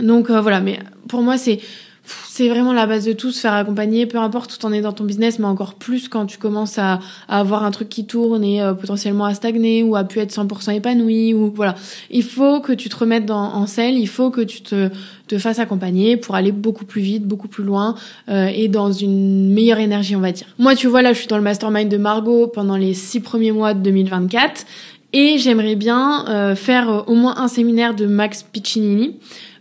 Donc 0.00 0.30
euh, 0.30 0.40
voilà, 0.40 0.60
mais 0.60 0.78
pour 1.08 1.22
moi 1.22 1.36
c'est 1.36 1.60
c'est 2.04 2.48
vraiment 2.48 2.72
la 2.72 2.86
base 2.86 3.04
de 3.04 3.12
tout, 3.12 3.30
se 3.30 3.40
faire 3.40 3.52
accompagner, 3.52 4.06
peu 4.06 4.18
importe 4.18 4.54
où 4.54 4.58
t'en 4.58 4.72
es 4.72 4.80
dans 4.80 4.92
ton 4.92 5.04
business, 5.04 5.38
mais 5.38 5.46
encore 5.46 5.74
plus 5.74 6.08
quand 6.08 6.26
tu 6.26 6.38
commences 6.38 6.78
à, 6.78 6.98
avoir 7.28 7.64
un 7.64 7.70
truc 7.70 7.88
qui 7.88 8.06
tourne 8.06 8.42
et 8.42 8.62
euh, 8.62 8.74
potentiellement 8.74 9.24
à 9.24 9.34
stagner 9.34 9.82
ou 9.82 9.96
à 9.96 10.04
pu 10.04 10.18
être 10.18 10.32
100% 10.32 10.74
épanoui 10.74 11.34
ou 11.34 11.52
voilà. 11.54 11.74
Il 12.10 12.24
faut 12.24 12.60
que 12.60 12.72
tu 12.72 12.88
te 12.88 12.96
remettes 12.96 13.30
en 13.30 13.66
selle, 13.66 13.96
il 13.98 14.08
faut 14.08 14.30
que 14.30 14.40
tu 14.40 14.62
te, 14.62 14.90
te 15.28 15.38
fasses 15.38 15.58
accompagner 15.58 16.16
pour 16.16 16.34
aller 16.34 16.52
beaucoup 16.52 16.84
plus 16.84 17.00
vite, 17.00 17.24
beaucoup 17.24 17.48
plus 17.48 17.64
loin 17.64 17.94
euh, 18.28 18.50
et 18.54 18.68
dans 18.68 18.92
une 18.92 19.52
meilleure 19.52 19.78
énergie, 19.78 20.14
on 20.16 20.20
va 20.20 20.32
dire. 20.32 20.46
Moi, 20.58 20.74
tu 20.74 20.88
vois, 20.88 21.02
là, 21.02 21.12
je 21.12 21.18
suis 21.18 21.28
dans 21.28 21.38
le 21.38 21.42
mastermind 21.42 21.88
de 21.88 21.96
Margot 21.96 22.46
pendant 22.46 22.76
les 22.76 22.94
six 22.94 23.20
premiers 23.20 23.52
mois 23.52 23.74
de 23.74 23.80
2024 23.80 24.64
et 25.12 25.38
j'aimerais 25.38 25.74
bien 25.74 26.26
euh, 26.28 26.54
faire 26.54 27.04
au 27.06 27.14
moins 27.14 27.36
un 27.38 27.48
séminaire 27.48 27.94
de 27.94 28.06
Max 28.06 28.42
Piccinini. 28.42 29.16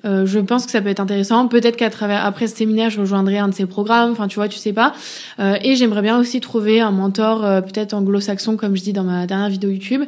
Euh, 0.06 0.26
je 0.26 0.40
pense 0.40 0.66
que 0.66 0.72
ça 0.72 0.82
peut 0.82 0.90
être 0.90 1.00
intéressant. 1.00 1.48
Peut-être 1.48 1.78
qu'à 1.78 1.90
travers 1.90 2.26
après 2.26 2.48
ce 2.48 2.56
séminaire, 2.56 2.90
je 2.90 3.00
rejoindrai 3.00 3.38
un 3.38 3.48
de 3.48 3.54
ses 3.54 3.66
programmes. 3.66 4.12
Enfin, 4.12 4.28
tu 4.28 4.36
vois, 4.36 4.48
tu 4.48 4.58
sais 4.58 4.74
pas. 4.74 4.94
Euh, 5.40 5.56
et 5.64 5.76
j'aimerais 5.76 6.02
bien 6.02 6.20
aussi 6.20 6.40
trouver 6.42 6.82
un 6.82 6.92
mentor, 6.92 7.46
euh, 7.46 7.62
peut-être 7.62 7.94
anglo-saxon, 7.94 8.58
comme 8.58 8.76
je 8.76 8.82
dis 8.82 8.94
dans 8.94 9.04
ma 9.04 9.28
dernière 9.28 9.50
vidéo 9.50 9.70
YouTube, 9.70 10.04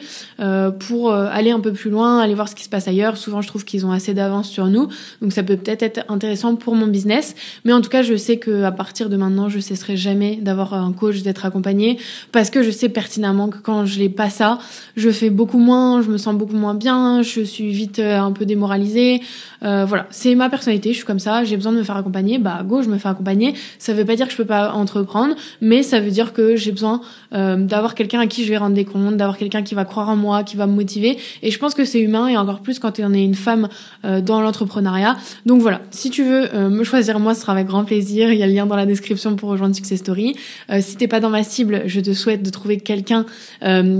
pour 0.79 1.13
aller 1.13 1.51
un 1.51 1.60
peu 1.60 1.71
plus 1.71 1.89
loin, 1.89 2.19
aller 2.19 2.34
voir 2.34 2.47
ce 2.47 2.56
qui 2.56 2.63
se 2.63 2.69
passe 2.69 2.88
ailleurs. 2.88 3.17
Souvent, 3.17 3.41
je 3.41 3.47
trouve 3.47 3.65
qu'ils 3.65 3.86
ont 3.86 3.91
assez 3.91 4.13
d'avance 4.13 4.49
sur 4.49 4.67
nous, 4.67 4.88
donc 5.21 5.32
ça 5.32 5.43
peut 5.43 5.58
peut-être 5.58 5.84
être 5.84 6.01
intéressant 6.10 6.56
pour 6.56 6.75
mon 6.75 6.88
business. 6.88 7.36
Mais 7.65 7.73
en 7.73 7.82
tout 7.82 7.89
cas, 7.89 8.03
je 8.03 8.15
sais 8.15 8.38
que 8.38 8.63
à 8.63 8.71
partir 8.71 9.10
de 9.10 9.17
maintenant, 9.17 9.49
je 9.49 9.60
cesserai 9.60 9.97
jamais 9.97 10.38
d'avoir 10.41 10.73
un 10.73 10.91
coach, 10.91 11.21
d'être 11.21 11.45
accompagné, 11.45 11.97
parce 12.32 12.49
que 12.49 12.63
je 12.63 12.71
sais 12.71 12.89
pertinemment 12.89 13.49
que 13.49 13.58
quand 13.58 13.86
je 13.86 13.99
n'ai 13.99 14.10
pas 14.10 14.29
ça, 14.29 14.60
je 14.95 15.10
fais 15.10 15.29
beaucoup 15.29 15.60
moins, 15.60 16.01
je 16.01 16.10
me 16.10 16.17
sens 16.17 16.36
beaucoup 16.36 16.56
moins 16.56 16.75
bien, 16.75 17.21
je 17.21 17.41
suis 17.41 17.71
vite 17.71 17.99
un 17.99 18.32
peu 18.32 18.45
démoralisée. 18.45 19.21
Euh, 19.63 19.82
voilà, 19.85 20.07
c'est 20.09 20.35
ma 20.35 20.49
personnalité, 20.49 20.91
je 20.91 20.97
suis 20.97 21.05
comme 21.05 21.19
ça, 21.19 21.43
j'ai 21.43 21.55
besoin 21.55 21.71
de 21.71 21.77
me 21.77 21.83
faire 21.83 21.97
accompagner, 21.97 22.37
bah 22.37 22.61
go, 22.63 22.81
je 22.81 22.89
me 22.89 22.97
fais 22.97 23.09
accompagner. 23.09 23.53
Ça 23.79 23.93
veut 23.93 24.05
pas 24.05 24.15
dire 24.15 24.27
que 24.27 24.31
je 24.31 24.37
peux 24.37 24.45
pas 24.45 24.71
entreprendre, 24.71 25.35
mais 25.61 25.83
ça 25.83 25.99
veut 25.99 26.11
dire 26.11 26.33
que 26.33 26.55
j'ai 26.55 26.71
besoin 26.71 27.01
euh, 27.33 27.57
d'avoir 27.57 27.95
quelqu'un 27.95 28.19
à 28.19 28.27
qui 28.27 28.43
je 28.43 28.49
vais 28.49 28.57
rendre 28.57 28.75
des 28.75 28.85
comptes, 28.85 29.17
d'avoir 29.17 29.37
quelqu'un 29.37 29.63
qui 29.63 29.75
va 29.75 29.85
croire 29.85 30.09
en 30.09 30.15
moi, 30.15 30.43
qui 30.43 30.55
va 30.55 30.67
me 30.67 30.73
motiver. 30.73 31.17
Et 31.41 31.51
je 31.51 31.59
pense 31.59 31.73
que 31.73 31.85
c'est 31.85 31.99
humain 31.99 32.27
et 32.27 32.37
encore 32.37 32.61
plus 32.61 32.79
quand 32.79 32.99
on 32.99 33.13
est 33.13 33.23
une 33.23 33.35
femme 33.35 33.67
euh, 34.05 34.21
dans 34.21 34.41
l'entrepreneuriat. 34.41 35.17
Donc 35.45 35.61
voilà, 35.61 35.81
si 35.91 36.09
tu 36.09 36.23
veux 36.23 36.69
me 36.69 36.83
choisir 36.83 37.19
moi, 37.19 37.33
ce 37.33 37.41
sera 37.41 37.53
avec 37.53 37.67
grand 37.67 37.83
plaisir. 37.83 38.31
Il 38.31 38.37
y 38.37 38.43
a 38.43 38.47
le 38.47 38.53
lien 38.53 38.65
dans 38.65 38.75
la 38.75 38.85
description 38.85 39.35
pour 39.35 39.49
rejoindre 39.49 39.75
Success 39.75 39.99
Story. 39.99 40.35
si 40.79 40.97
t'es 40.97 41.07
pas 41.07 41.19
dans 41.19 41.29
ma 41.29 41.43
cible, 41.43 41.83
je 41.85 41.99
te 41.99 42.13
souhaite 42.13 42.43
de 42.43 42.49
trouver 42.49 42.77
quelqu'un 42.77 43.25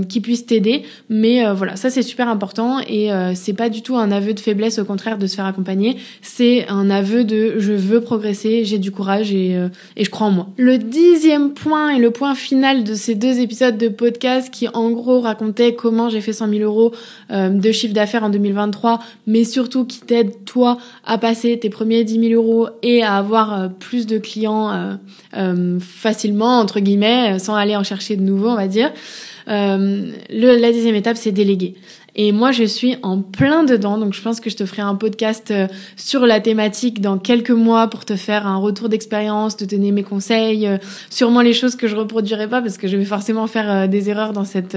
qui 0.08 0.20
puisse 0.20 0.46
t'aider. 0.46 0.84
Mais 1.08 1.44
voilà, 1.52 1.76
ça 1.76 1.90
c'est 1.90 2.02
super 2.02 2.28
important 2.28 2.80
et 2.86 3.10
c'est 3.34 3.52
pas 3.52 3.68
du 3.68 3.82
tout 3.82 3.96
un 3.96 4.10
aveu 4.10 4.34
de 4.34 4.40
faiblesse, 4.40 4.78
au 4.78 4.84
contraire 4.84 5.18
de 5.18 5.26
se 5.26 5.36
faire 5.36 5.46
accompagner 5.46 5.73
c'est 6.22 6.66
un 6.68 6.90
aveu 6.90 7.24
de 7.24 7.54
je 7.58 7.72
veux 7.72 8.00
progresser, 8.00 8.64
j'ai 8.64 8.78
du 8.78 8.90
courage 8.90 9.32
et, 9.32 9.56
euh, 9.56 9.68
et 9.96 10.04
je 10.04 10.10
crois 10.10 10.26
en 10.28 10.30
moi. 10.30 10.48
Le 10.56 10.78
dixième 10.78 11.52
point 11.52 11.90
et 11.90 11.98
le 11.98 12.10
point 12.10 12.34
final 12.34 12.84
de 12.84 12.94
ces 12.94 13.14
deux 13.14 13.40
épisodes 13.40 13.76
de 13.76 13.88
podcast 13.88 14.52
qui 14.52 14.68
en 14.68 14.90
gros 14.90 15.20
racontaient 15.20 15.74
comment 15.74 16.08
j'ai 16.08 16.20
fait 16.20 16.32
100 16.32 16.48
000 16.48 16.62
euros 16.62 16.92
euh, 17.30 17.48
de 17.48 17.72
chiffre 17.72 17.94
d'affaires 17.94 18.24
en 18.24 18.30
2023, 18.30 19.00
mais 19.26 19.44
surtout 19.44 19.84
qui 19.84 20.00
t'aide 20.00 20.44
toi 20.44 20.78
à 21.04 21.18
passer 21.18 21.58
tes 21.58 21.70
premiers 21.70 22.04
10 22.04 22.28
000 22.28 22.42
euros 22.42 22.68
et 22.82 23.02
à 23.02 23.16
avoir 23.16 23.52
euh, 23.52 23.68
plus 23.68 24.06
de 24.06 24.18
clients 24.18 24.54
facilement, 25.80 26.58
entre 26.58 26.80
guillemets, 26.80 27.38
sans 27.38 27.54
aller 27.54 27.76
en 27.76 27.82
chercher 27.82 28.16
de 28.16 28.22
nouveaux, 28.22 28.50
on 28.50 28.54
va 28.54 28.68
dire. 28.68 28.92
La 29.46 29.76
deuxième 30.72 30.94
étape, 30.94 31.16
c'est 31.16 31.32
déléguer. 31.32 31.74
Et 32.16 32.32
moi, 32.32 32.52
je 32.52 32.64
suis 32.64 32.96
en 33.02 33.20
plein 33.20 33.64
dedans, 33.64 33.98
donc 33.98 34.14
je 34.14 34.22
pense 34.22 34.40
que 34.40 34.50
je 34.50 34.56
te 34.56 34.66
ferai 34.66 34.82
un 34.82 34.94
podcast 34.94 35.50
euh, 35.50 35.66
sur 35.96 36.26
la 36.26 36.40
thématique 36.40 37.00
dans 37.00 37.18
quelques 37.18 37.50
mois 37.50 37.88
pour 37.88 38.04
te 38.04 38.16
faire 38.16 38.46
un 38.46 38.56
retour 38.56 38.88
d'expérience, 38.88 39.56
te 39.56 39.64
donner 39.64 39.90
mes 39.92 40.04
conseils, 40.04 40.66
euh, 40.66 40.78
sûrement 41.10 41.40
les 41.40 41.52
choses 41.52 41.76
que 41.76 41.88
je 41.88 41.96
reproduirai 41.96 42.48
pas 42.48 42.62
parce 42.62 42.78
que 42.78 42.88
je 42.88 42.96
vais 42.96 43.04
forcément 43.04 43.46
faire 43.46 43.88
des 43.88 44.10
erreurs 44.10 44.32
dans 44.32 44.44
cette 44.44 44.76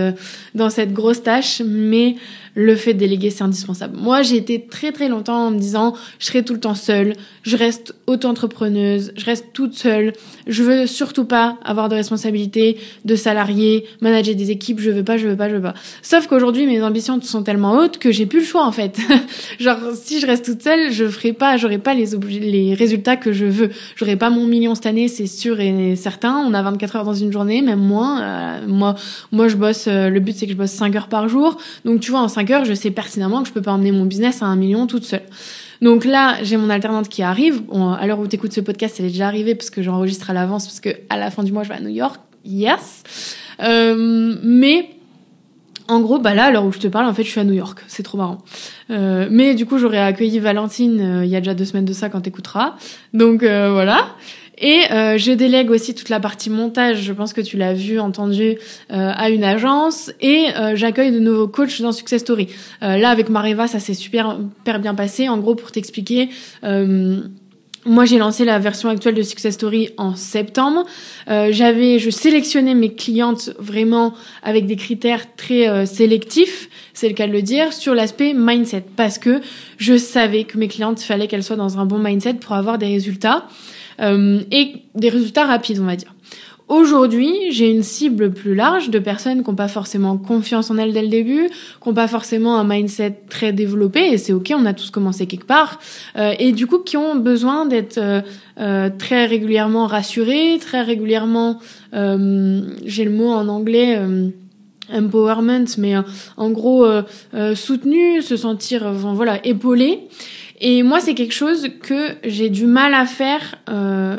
dans 0.55 0.69
cette 0.69 0.93
grosse 0.93 1.23
tâche, 1.23 1.61
mais 1.65 2.15
le 2.57 2.75
fait 2.75 2.95
de 2.95 2.99
déléguer, 2.99 3.29
c'est 3.29 3.43
indispensable. 3.43 3.95
Moi, 3.99 4.23
j'ai 4.23 4.35
été 4.35 4.65
très 4.65 4.91
très 4.91 5.09
longtemps 5.09 5.45
en 5.45 5.51
me 5.51 5.59
disant, 5.59 5.93
je 6.17 6.25
serai 6.25 6.43
tout 6.43 6.55
le 6.55 6.59
temps 6.59 6.73
seule, 6.73 7.13
je 7.43 7.55
reste 7.55 7.93
auto-entrepreneuse, 8.07 9.13
je 9.15 9.25
reste 9.25 9.45
toute 9.53 9.75
seule, 9.75 10.13
je 10.47 10.63
veux 10.63 10.87
surtout 10.87 11.25
pas 11.25 11.59
avoir 11.63 11.87
de 11.87 11.93
responsabilité, 11.93 12.77
de 13.05 13.15
salariés, 13.15 13.85
manager 14.01 14.33
des 14.33 14.49
équipes, 14.49 14.79
je 14.79 14.89
veux 14.89 15.03
pas, 15.03 15.17
je 15.17 15.27
veux 15.27 15.37
pas, 15.37 15.49
je 15.49 15.55
veux 15.55 15.61
pas. 15.61 15.75
Sauf 16.01 16.25
qu'aujourd'hui, 16.25 16.65
mes 16.65 16.81
ambitions 16.81 17.21
sont 17.21 17.43
tellement 17.43 17.77
hautes 17.77 17.99
que 17.99 18.11
j'ai 18.11 18.25
plus 18.25 18.39
le 18.39 18.45
choix 18.45 18.65
en 18.65 18.71
fait. 18.71 18.99
Genre, 19.59 19.77
si 19.93 20.19
je 20.19 20.25
reste 20.25 20.45
toute 20.45 20.63
seule, 20.63 20.91
je 20.91 21.07
ferai 21.07 21.33
pas, 21.33 21.57
j'aurai 21.57 21.77
pas 21.77 21.93
les, 21.93 22.07
les 22.39 22.73
résultats 22.73 23.17
que 23.17 23.33
je 23.33 23.45
veux. 23.45 23.69
J'aurai 23.95 24.15
pas 24.15 24.31
mon 24.31 24.45
million 24.45 24.73
cette 24.73 24.87
année, 24.87 25.09
c'est 25.09 25.27
sûr 25.27 25.59
et 25.59 25.95
certain. 25.95 26.43
On 26.47 26.55
a 26.55 26.63
24 26.63 26.95
heures 26.95 27.05
dans 27.05 27.13
une 27.13 27.31
journée, 27.31 27.61
même 27.61 27.81
moins. 27.81 28.21
Euh, 28.21 28.59
moi, 28.67 28.95
moi, 29.31 29.47
je 29.47 29.57
bosse, 29.57 29.85
euh, 29.87 30.09
le 30.09 30.19
but 30.19 30.35
c'est 30.35 30.47
que 30.47 30.53
je 30.53 30.57
bosse 30.57 30.71
5 30.71 30.95
heures 30.95 31.07
par 31.07 31.29
jour. 31.29 31.57
Donc, 31.85 31.99
tu 31.99 32.09
vois, 32.09 32.21
en 32.21 32.27
5 32.27 32.46
je 32.63 32.73
sais 32.73 32.91
pertinemment 32.91 33.41
que 33.41 33.49
je 33.49 33.53
peux 33.53 33.61
pas 33.61 33.71
emmener 33.71 33.91
mon 33.91 34.05
business 34.05 34.41
à 34.41 34.45
un 34.45 34.55
million 34.55 34.87
toute 34.87 35.05
seule. 35.05 35.23
Donc 35.81 36.05
là, 36.05 36.37
j'ai 36.43 36.57
mon 36.57 36.69
alternante 36.69 37.09
qui 37.09 37.21
arrive. 37.23 37.61
à 37.99 38.07
l'heure 38.07 38.19
où 38.19 38.27
tu 38.27 38.35
écoutes 38.35 38.53
ce 38.53 38.61
podcast, 38.61 38.95
elle 38.99 39.05
est 39.05 39.09
déjà 39.09 39.27
arrivée 39.27 39.55
parce 39.55 39.69
que 39.69 39.81
j'enregistre 39.81 40.29
à 40.29 40.33
l'avance 40.33 40.65
parce 40.65 40.79
que 40.79 40.89
à 41.09 41.17
la 41.17 41.31
fin 41.31 41.43
du 41.43 41.51
mois, 41.51 41.63
je 41.63 41.69
vais 41.69 41.75
à 41.75 41.81
New 41.81 41.89
York. 41.89 42.19
Yes. 42.45 43.03
Euh, 43.61 44.35
mais 44.43 44.89
en 45.87 46.01
gros, 46.01 46.19
bah 46.19 46.33
là, 46.33 46.45
à 46.45 46.51
l'heure 46.51 46.65
où 46.65 46.71
je 46.71 46.79
te 46.79 46.87
parle, 46.87 47.05
en 47.05 47.13
fait, 47.13 47.23
je 47.23 47.29
suis 47.29 47.39
à 47.39 47.43
New 47.43 47.53
York. 47.53 47.83
C'est 47.87 48.03
trop 48.03 48.17
marrant. 48.17 48.39
Euh, 48.89 49.27
mais 49.29 49.53
du 49.53 49.65
coup, 49.65 49.77
j'aurais 49.77 49.99
accueilli 49.99 50.39
Valentine 50.39 50.99
euh, 50.99 51.25
il 51.25 51.29
y 51.29 51.35
a 51.35 51.39
déjà 51.39 51.53
deux 51.53 51.65
semaines 51.65 51.85
de 51.85 51.93
ça 51.93 52.09
quand 52.09 52.21
t'écouteras. 52.21 52.75
Donc 53.13 53.41
voilà. 53.41 54.07
Et 54.57 54.91
euh, 54.91 55.17
je 55.17 55.31
délègue 55.31 55.69
aussi 55.69 55.93
toute 55.93 56.09
la 56.09 56.19
partie 56.19 56.49
montage, 56.49 57.01
je 57.01 57.13
pense 57.13 57.33
que 57.33 57.41
tu 57.41 57.57
l'as 57.57 57.73
vu, 57.73 57.99
entendu, 57.99 58.57
euh, 58.91 59.11
à 59.15 59.29
une 59.29 59.43
agence. 59.43 60.11
Et 60.19 60.47
euh, 60.55 60.75
j'accueille 60.75 61.11
de 61.11 61.19
nouveaux 61.19 61.47
coachs 61.47 61.81
dans 61.81 61.91
Success 61.91 62.21
Story. 62.21 62.47
là, 62.81 63.09
avec 63.09 63.29
Mareva, 63.29 63.67
ça 63.67 63.79
s'est 63.79 63.93
super, 63.93 64.37
super 64.59 64.79
bien 64.79 64.95
passé. 64.95 65.29
En 65.29 65.37
gros, 65.37 65.55
pour 65.55 65.71
t'expliquer... 65.71 66.29
Moi, 67.85 68.03
j'ai 68.03 68.17
lancé 68.17 68.43
la 68.43 68.59
version 68.59 68.89
actuelle 68.89 69.15
de 69.15 69.21
Success 69.21 69.53
Story 69.53 69.91
en 69.95 70.13
septembre. 70.13 70.83
j'avais, 71.25 71.99
je 71.99 72.09
sélectionnais 72.09 72.73
mes 72.73 72.93
clientes 72.93 73.51
vraiment 73.59 74.13
avec 74.43 74.65
des 74.65 74.75
critères 74.75 75.33
très 75.37 75.85
sélectifs, 75.85 76.67
c'est 76.93 77.07
le 77.07 77.13
cas 77.13 77.27
de 77.27 77.31
le 77.31 77.41
dire, 77.41 77.71
sur 77.71 77.95
l'aspect 77.95 78.33
mindset, 78.33 78.83
parce 78.97 79.17
que 79.17 79.39
je 79.77 79.95
savais 79.95 80.43
que 80.43 80.57
mes 80.57 80.67
clientes, 80.67 81.01
il 81.01 81.05
fallait 81.05 81.27
qu'elles 81.27 81.43
soient 81.43 81.55
dans 81.55 81.77
un 81.77 81.85
bon 81.85 81.99
mindset 81.99 82.33
pour 82.33 82.55
avoir 82.55 82.77
des 82.77 82.87
résultats. 82.87 83.47
Euh, 83.99 84.41
et 84.51 84.83
des 84.95 85.09
résultats 85.09 85.45
rapides, 85.45 85.79
on 85.79 85.85
va 85.85 85.95
dire. 85.95 86.13
Aujourd'hui, 86.67 87.33
j'ai 87.51 87.71
une 87.71 87.81
cible 87.81 88.31
plus 88.31 88.53
large 88.53 88.89
de 88.89 88.99
personnes 88.99 89.41
qui 89.41 89.49
n'ont 89.49 89.55
pas 89.55 89.69
forcément 89.69 90.17
confiance 90.17 90.69
en 90.69 90.77
elles 90.77 90.91
dès 90.91 91.01
le 91.01 91.07
début, 91.07 91.47
qui 91.47 91.87
n'ont 91.87 91.95
pas 91.95 92.09
forcément 92.09 92.59
un 92.59 92.65
mindset 92.65 93.21
très 93.29 93.53
développé, 93.53 94.01
et 94.01 94.17
c'est 94.17 94.33
ok, 94.33 94.51
on 94.53 94.65
a 94.65 94.73
tous 94.73 94.89
commencé 94.89 95.27
quelque 95.27 95.45
part, 95.45 95.79
euh, 96.17 96.33
et 96.39 96.51
du 96.51 96.67
coup 96.67 96.79
qui 96.79 96.97
ont 96.97 97.15
besoin 97.15 97.65
d'être 97.65 97.97
euh, 97.97 98.21
euh 98.59 98.89
très 98.97 99.27
régulièrement 99.27 99.87
rassurées, 99.87 100.57
très 100.59 100.81
régulièrement, 100.81 101.59
euh, 101.93 102.61
j'ai 102.85 103.05
le 103.05 103.11
mot 103.11 103.29
en 103.29 103.47
anglais, 103.47 103.97
empowerment, 104.93 105.67
mais 105.77 105.95
en 106.35 106.49
gros 106.49 106.85
soutenu, 107.55 108.21
se 108.21 108.35
sentir, 108.35 108.91
voilà, 108.91 109.45
épaulé. 109.45 109.99
Et 110.59 110.83
moi, 110.83 110.99
c'est 110.99 111.13
quelque 111.13 111.33
chose 111.33 111.69
que 111.81 112.15
j'ai 112.23 112.49
du 112.49 112.65
mal 112.65 112.93
à 112.93 113.05
faire 113.05 113.55
euh, 113.69 114.17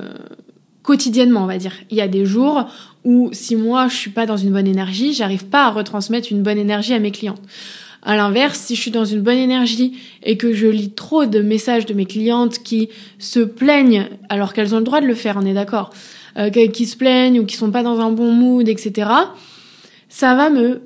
quotidiennement, 0.83 1.43
on 1.43 1.47
va 1.47 1.59
dire. 1.59 1.73
Il 1.91 1.97
y 1.97 2.01
a 2.01 2.09
des 2.09 2.25
jours 2.25 2.67
où 3.05 3.31
si 3.33 3.57
moi 3.57 3.89
je 3.89 3.97
suis 3.97 4.11
pas 4.11 4.27
dans 4.27 4.37
une 4.37 4.51
bonne 4.51 4.67
énergie, 4.67 5.13
j'arrive 5.13 5.47
pas 5.47 5.67
à 5.67 5.71
retransmettre 5.71 6.29
une 6.31 6.43
bonne 6.43 6.59
énergie 6.59 6.95
à 6.95 6.99
mes 6.99 7.11
clientes. 7.11 7.43
À 8.03 8.17
l'inverse, 8.17 8.59
si 8.59 8.77
je 8.77 8.81
suis 8.81 8.91
dans 8.91 9.05
une 9.05 9.21
bonne 9.21 9.39
énergie 9.39 9.99
et 10.23 10.37
que 10.37 10.53
je 10.53 10.67
lis 10.67 10.93
trop 10.93 11.27
de 11.27 11.41
messages 11.41 11.85
de 11.87 11.95
mes 11.95 12.07
clientes 12.07 12.63
qui 12.63 12.89
se 13.19 13.41
plaignent 13.41 14.09
alors 14.29 14.53
qu'elles 14.53 14.75
ont 14.75 14.79
le 14.79 14.85
droit 14.85 15.01
de 15.01 15.07
le 15.07 15.15
faire, 15.15 15.37
on 15.37 15.45
est 15.45 15.55
d'accord, 15.55 15.91
euh, 16.39 16.51
qui 16.51 16.87
se 16.87 16.97
plaignent 16.97 17.41
ou 17.41 17.45
qui 17.45 17.57
sont 17.57 17.73
pas 17.73 17.83
dans 17.83 18.01
un 18.01 18.11
bon 18.11 18.31
mood, 18.31 18.69
etc. 18.69 19.11
Ça 20.09 20.37
va 20.37 20.49
me 20.49 20.83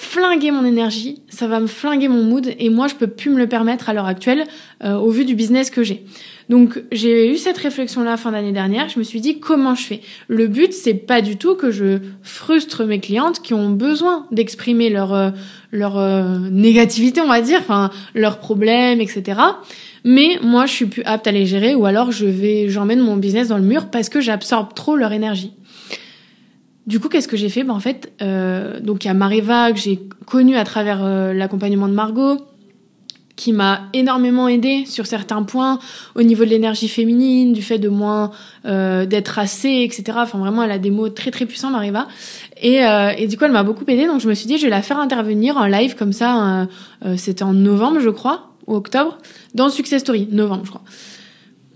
flinguer 0.00 0.50
mon 0.50 0.64
énergie, 0.64 1.20
ça 1.28 1.46
va 1.46 1.60
me 1.60 1.66
flinguer 1.66 2.08
mon 2.08 2.24
mood 2.24 2.54
et 2.58 2.70
moi 2.70 2.88
je 2.88 2.94
peux 2.94 3.06
plus 3.06 3.28
me 3.30 3.36
le 3.36 3.46
permettre 3.46 3.90
à 3.90 3.92
l'heure 3.92 4.06
actuelle 4.06 4.46
euh, 4.82 4.94
au 4.94 5.10
vu 5.10 5.26
du 5.26 5.34
business 5.34 5.68
que 5.68 5.82
j'ai. 5.82 6.02
Donc 6.48 6.82
j'ai 6.90 7.30
eu 7.30 7.36
cette 7.36 7.58
réflexion 7.58 8.02
là 8.02 8.16
fin 8.16 8.32
d'année 8.32 8.52
dernière, 8.52 8.88
je 8.88 8.98
me 8.98 9.04
suis 9.04 9.20
dit 9.20 9.40
comment 9.40 9.74
je 9.74 9.82
fais? 9.82 10.00
Le 10.26 10.46
but 10.46 10.72
c'est 10.72 10.94
pas 10.94 11.20
du 11.20 11.36
tout 11.36 11.54
que 11.54 11.70
je 11.70 11.98
frustre 12.22 12.86
mes 12.86 12.98
clientes 12.98 13.42
qui 13.42 13.52
ont 13.52 13.68
besoin 13.68 14.26
d'exprimer 14.32 14.88
leur 14.88 15.12
euh, 15.12 15.30
leur 15.70 15.98
euh, 15.98 16.38
négativité 16.50 17.20
on 17.20 17.28
va 17.28 17.42
dire, 17.42 17.58
enfin 17.60 17.90
leurs 18.14 18.38
problèmes 18.38 19.02
etc. 19.02 19.38
Mais 20.02 20.38
moi 20.42 20.64
je 20.64 20.72
suis 20.72 20.86
plus 20.86 21.02
apte 21.02 21.26
à 21.26 21.30
les 21.30 21.44
gérer 21.44 21.74
ou 21.74 21.84
alors 21.84 22.10
je 22.10 22.24
vais 22.24 22.70
j'emmène 22.70 23.00
mon 23.00 23.18
business 23.18 23.48
dans 23.48 23.58
le 23.58 23.64
mur 23.64 23.90
parce 23.90 24.08
que 24.08 24.22
j'absorbe 24.22 24.72
trop 24.72 24.96
leur 24.96 25.12
énergie. 25.12 25.52
Du 26.86 26.98
coup, 26.98 27.08
qu'est-ce 27.08 27.28
que 27.28 27.36
j'ai 27.36 27.48
fait? 27.48 27.62
Ben, 27.64 27.74
En 27.74 27.80
fait, 27.80 28.12
euh, 28.22 28.80
donc 28.80 29.04
il 29.04 29.08
y 29.08 29.10
a 29.10 29.14
Mariva 29.14 29.72
que 29.72 29.78
j'ai 29.78 30.00
connue 30.26 30.56
à 30.56 30.64
travers 30.64 31.04
euh, 31.04 31.32
l'accompagnement 31.32 31.88
de 31.88 31.94
Margot, 31.94 32.38
qui 33.36 33.52
m'a 33.54 33.88
énormément 33.94 34.48
aidée 34.48 34.84
sur 34.86 35.06
certains 35.06 35.42
points 35.42 35.78
au 36.14 36.22
niveau 36.22 36.44
de 36.44 36.50
l'énergie 36.50 36.88
féminine, 36.88 37.54
du 37.54 37.62
fait 37.62 37.78
de 37.78 37.88
moins 37.88 38.32
euh, 38.66 39.06
d'être 39.06 39.38
assez, 39.38 39.80
etc. 39.82 40.18
Enfin 40.20 40.38
vraiment, 40.38 40.62
elle 40.62 40.70
a 40.70 40.78
des 40.78 40.90
mots 40.90 41.08
très 41.08 41.30
très 41.30 41.46
puissants, 41.46 41.70
Mariva. 41.70 42.06
Et, 42.60 42.84
euh, 42.84 43.12
et 43.16 43.28
du 43.28 43.38
coup, 43.38 43.44
elle 43.44 43.52
m'a 43.52 43.62
beaucoup 43.62 43.84
aidée. 43.86 44.06
Donc 44.06 44.20
je 44.20 44.28
me 44.28 44.34
suis 44.34 44.46
dit, 44.46 44.58
je 44.58 44.64
vais 44.64 44.70
la 44.70 44.82
faire 44.82 44.98
intervenir 44.98 45.56
en 45.56 45.66
live 45.66 45.94
comme 45.96 46.12
ça. 46.12 46.66
Euh, 47.04 47.16
C'était 47.16 47.42
en 47.44 47.54
novembre, 47.54 48.00
je 48.00 48.10
crois, 48.10 48.50
ou 48.66 48.74
octobre, 48.74 49.16
dans 49.54 49.70
Success 49.70 50.02
Story, 50.02 50.28
novembre, 50.30 50.62
je 50.64 50.70
crois 50.70 50.82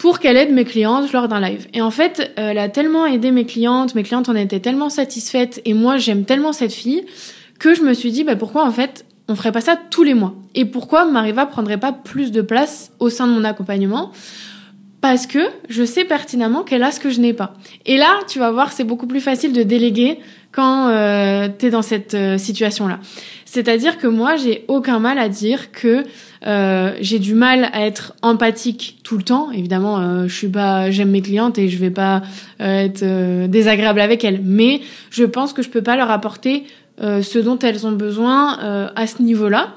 pour 0.04 0.18
qu'elle 0.18 0.36
aide 0.36 0.52
mes 0.52 0.66
clientes 0.66 1.10
lors 1.14 1.28
d'un 1.28 1.40
live. 1.40 1.66
Et 1.72 1.80
en 1.80 1.90
fait, 1.90 2.30
elle 2.36 2.58
a 2.58 2.68
tellement 2.68 3.06
aidé 3.06 3.30
mes 3.30 3.46
clientes, 3.46 3.94
mes 3.94 4.02
clientes 4.02 4.28
en 4.28 4.34
étaient 4.34 4.60
tellement 4.60 4.90
satisfaites, 4.90 5.62
et 5.64 5.72
moi 5.72 5.96
j'aime 5.96 6.26
tellement 6.26 6.52
cette 6.52 6.74
fille, 6.74 7.06
que 7.58 7.74
je 7.74 7.80
me 7.80 7.94
suis 7.94 8.12
dit, 8.12 8.22
bah 8.22 8.36
pourquoi 8.36 8.66
en 8.66 8.70
fait 8.70 9.06
on 9.28 9.34
ferait 9.34 9.50
pas 9.50 9.62
ça 9.62 9.78
tous 9.88 10.02
les 10.02 10.12
mois? 10.12 10.34
Et 10.54 10.66
pourquoi 10.66 11.06
Mariva 11.06 11.46
prendrait 11.46 11.78
pas 11.78 11.92
plus 11.92 12.32
de 12.32 12.42
place 12.42 12.92
au 12.98 13.08
sein 13.08 13.26
de 13.26 13.32
mon 13.32 13.44
accompagnement? 13.44 14.12
Parce 15.00 15.26
que 15.26 15.38
je 15.70 15.84
sais 15.84 16.04
pertinemment 16.04 16.64
qu'elle 16.64 16.82
a 16.82 16.92
ce 16.92 17.00
que 17.00 17.08
je 17.08 17.22
n'ai 17.22 17.32
pas. 17.32 17.54
Et 17.86 17.96
là, 17.96 18.18
tu 18.28 18.38
vas 18.38 18.50
voir, 18.50 18.72
c'est 18.72 18.84
beaucoup 18.84 19.06
plus 19.06 19.22
facile 19.22 19.54
de 19.54 19.62
déléguer 19.62 20.18
quand 20.54 20.88
euh, 20.88 21.48
tu 21.58 21.70
dans 21.70 21.82
cette 21.82 22.14
euh, 22.14 22.38
situation-là. 22.38 23.00
C'est-à-dire 23.44 23.98
que 23.98 24.06
moi, 24.06 24.36
j'ai 24.36 24.64
aucun 24.68 24.98
mal 24.98 25.18
à 25.18 25.28
dire 25.28 25.72
que 25.72 26.04
euh, 26.46 26.92
j'ai 27.00 27.18
du 27.18 27.34
mal 27.34 27.70
à 27.72 27.86
être 27.86 28.14
empathique 28.22 28.98
tout 29.04 29.16
le 29.16 29.22
temps. 29.22 29.50
Évidemment, 29.52 29.98
euh, 29.98 30.28
je 30.28 30.34
suis 30.34 30.48
pas, 30.48 30.90
j'aime 30.90 31.10
mes 31.10 31.22
clientes 31.22 31.58
et 31.58 31.68
je 31.68 31.78
vais 31.78 31.90
pas 31.90 32.22
être 32.58 33.46
désagréable 33.46 34.00
avec 34.00 34.24
elles. 34.24 34.40
Mais 34.42 34.80
je 35.10 35.24
pense 35.24 35.52
que 35.52 35.62
je 35.62 35.68
peux 35.68 35.82
pas 35.82 35.96
leur 35.96 36.10
apporter 36.10 36.64
ce 37.00 37.38
dont 37.38 37.58
elles 37.58 37.86
ont 37.86 37.92
besoin 37.92 38.90
à 38.94 39.06
ce 39.06 39.22
niveau-là. 39.22 39.74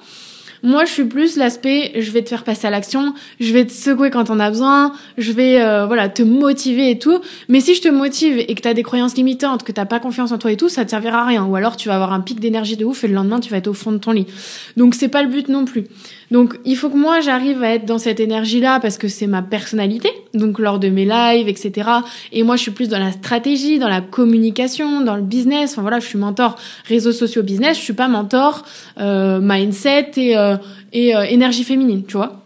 Moi, 0.63 0.85
je 0.85 0.91
suis 0.91 1.05
plus 1.05 1.37
l'aspect, 1.37 1.91
je 1.95 2.11
vais 2.11 2.23
te 2.23 2.29
faire 2.29 2.43
passer 2.43 2.67
à 2.67 2.69
l'action, 2.69 3.13
je 3.39 3.53
vais 3.53 3.65
te 3.65 3.71
secouer 3.71 4.09
quand 4.09 4.29
on 4.29 4.39
a 4.39 4.49
besoin, 4.49 4.93
je 5.17 5.31
vais 5.31 5.61
euh, 5.61 5.85
voilà 5.85 6.09
te 6.09 6.23
motiver 6.23 6.91
et 6.91 6.99
tout. 6.99 7.21
Mais 7.47 7.59
si 7.59 7.75
je 7.75 7.81
te 7.81 7.89
motive 7.89 8.39
et 8.39 8.55
que 8.55 8.61
t'as 8.61 8.73
des 8.73 8.83
croyances 8.83 9.15
limitantes, 9.15 9.63
que 9.63 9.71
t'as 9.71 9.85
pas 9.85 9.99
confiance 9.99 10.31
en 10.31 10.37
toi 10.37 10.51
et 10.51 10.57
tout, 10.57 10.69
ça 10.69 10.85
te 10.85 10.89
servira 10.89 11.21
à 11.21 11.25
rien. 11.25 11.45
Ou 11.45 11.55
alors 11.55 11.77
tu 11.77 11.87
vas 11.87 11.95
avoir 11.95 12.13
un 12.13 12.21
pic 12.21 12.39
d'énergie 12.39 12.77
de 12.77 12.85
ouf 12.85 13.03
et 13.03 13.07
le 13.07 13.13
lendemain 13.13 13.39
tu 13.39 13.49
vas 13.49 13.57
être 13.57 13.67
au 13.67 13.73
fond 13.73 13.91
de 13.91 13.97
ton 13.97 14.11
lit. 14.11 14.27
Donc 14.75 14.95
c'est 14.95 15.09
pas 15.09 15.21
le 15.23 15.29
but 15.29 15.47
non 15.49 15.65
plus. 15.65 15.85
Donc 16.29 16.59
il 16.65 16.75
faut 16.75 16.89
que 16.89 16.97
moi 16.97 17.21
j'arrive 17.21 17.63
à 17.63 17.73
être 17.73 17.85
dans 17.85 17.99
cette 17.99 18.19
énergie-là 18.19 18.79
parce 18.81 18.97
que 18.97 19.07
c'est 19.07 19.27
ma 19.27 19.41
personnalité, 19.41 20.09
donc 20.33 20.59
lors 20.59 20.77
de 20.77 20.89
mes 20.89 21.05
lives, 21.05 21.47
etc. 21.47 21.89
Et 22.33 22.43
moi 22.43 22.57
je 22.57 22.63
suis 22.63 22.71
plus 22.71 22.89
dans 22.89 22.99
la 22.99 23.13
stratégie, 23.13 23.79
dans 23.79 23.87
la 23.87 24.01
communication, 24.01 25.01
dans 25.01 25.15
le 25.15 25.21
business. 25.21 25.71
Enfin 25.71 25.83
voilà, 25.83 25.99
je 25.99 26.05
suis 26.07 26.17
mentor 26.17 26.57
réseaux 26.85 27.13
sociaux 27.13 27.43
business, 27.43 27.77
je 27.77 27.83
suis 27.83 27.93
pas 27.93 28.09
mentor 28.09 28.65
euh, 28.99 29.39
mindset 29.41 30.11
et, 30.17 30.37
euh, 30.37 30.57
et 30.91 31.15
euh, 31.15 31.23
énergie 31.23 31.63
féminine, 31.63 32.03
tu 32.05 32.17
vois. 32.17 32.43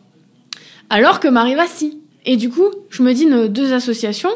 alors 0.90 1.20
que 1.20 1.28
Mariva 1.28 1.66
si. 1.66 1.98
Et 2.24 2.38
du 2.38 2.50
coup, 2.50 2.70
je 2.92 3.02
me 3.02 3.14
dis 3.14 3.26
nos 3.26 3.48
deux 3.48 3.74
associations, 3.74 4.30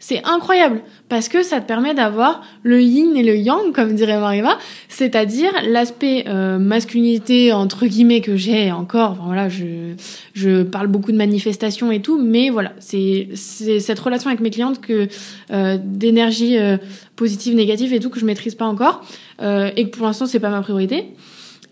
c'est 0.00 0.24
incroyable 0.24 0.82
parce 1.08 1.28
que 1.28 1.42
ça 1.42 1.60
te 1.60 1.66
permet 1.66 1.94
d'avoir 1.94 2.42
le 2.62 2.82
yin 2.82 3.16
et 3.16 3.22
le 3.22 3.36
yang, 3.36 3.72
comme 3.72 3.94
dirait 3.94 4.18
Mariva, 4.18 4.58
c'est-à-dire 4.88 5.50
l'aspect 5.66 6.24
euh, 6.28 6.58
masculinité 6.58 7.52
entre 7.52 7.86
guillemets 7.86 8.20
que 8.20 8.36
j'ai 8.36 8.72
encore. 8.72 9.16
voilà, 9.24 9.48
je 9.48 9.94
je 10.34 10.62
parle 10.62 10.86
beaucoup 10.88 11.12
de 11.12 11.16
manifestation 11.16 11.90
et 11.90 12.00
tout, 12.00 12.20
mais 12.22 12.50
voilà, 12.50 12.72
c'est 12.78 13.28
c'est 13.34 13.80
cette 13.80 13.98
relation 13.98 14.28
avec 14.28 14.40
mes 14.40 14.50
clientes 14.50 14.80
que 14.80 15.08
euh, 15.50 15.78
d'énergie 15.82 16.58
euh, 16.58 16.76
positive, 17.16 17.54
négative 17.54 17.92
et 17.92 18.00
tout 18.00 18.10
que 18.10 18.20
je 18.20 18.24
maîtrise 18.24 18.54
pas 18.54 18.66
encore 18.66 19.02
euh, 19.40 19.70
et 19.76 19.88
que 19.88 19.96
pour 19.96 20.06
l'instant 20.06 20.26
c'est 20.26 20.40
pas 20.40 20.50
ma 20.50 20.62
priorité. 20.62 21.06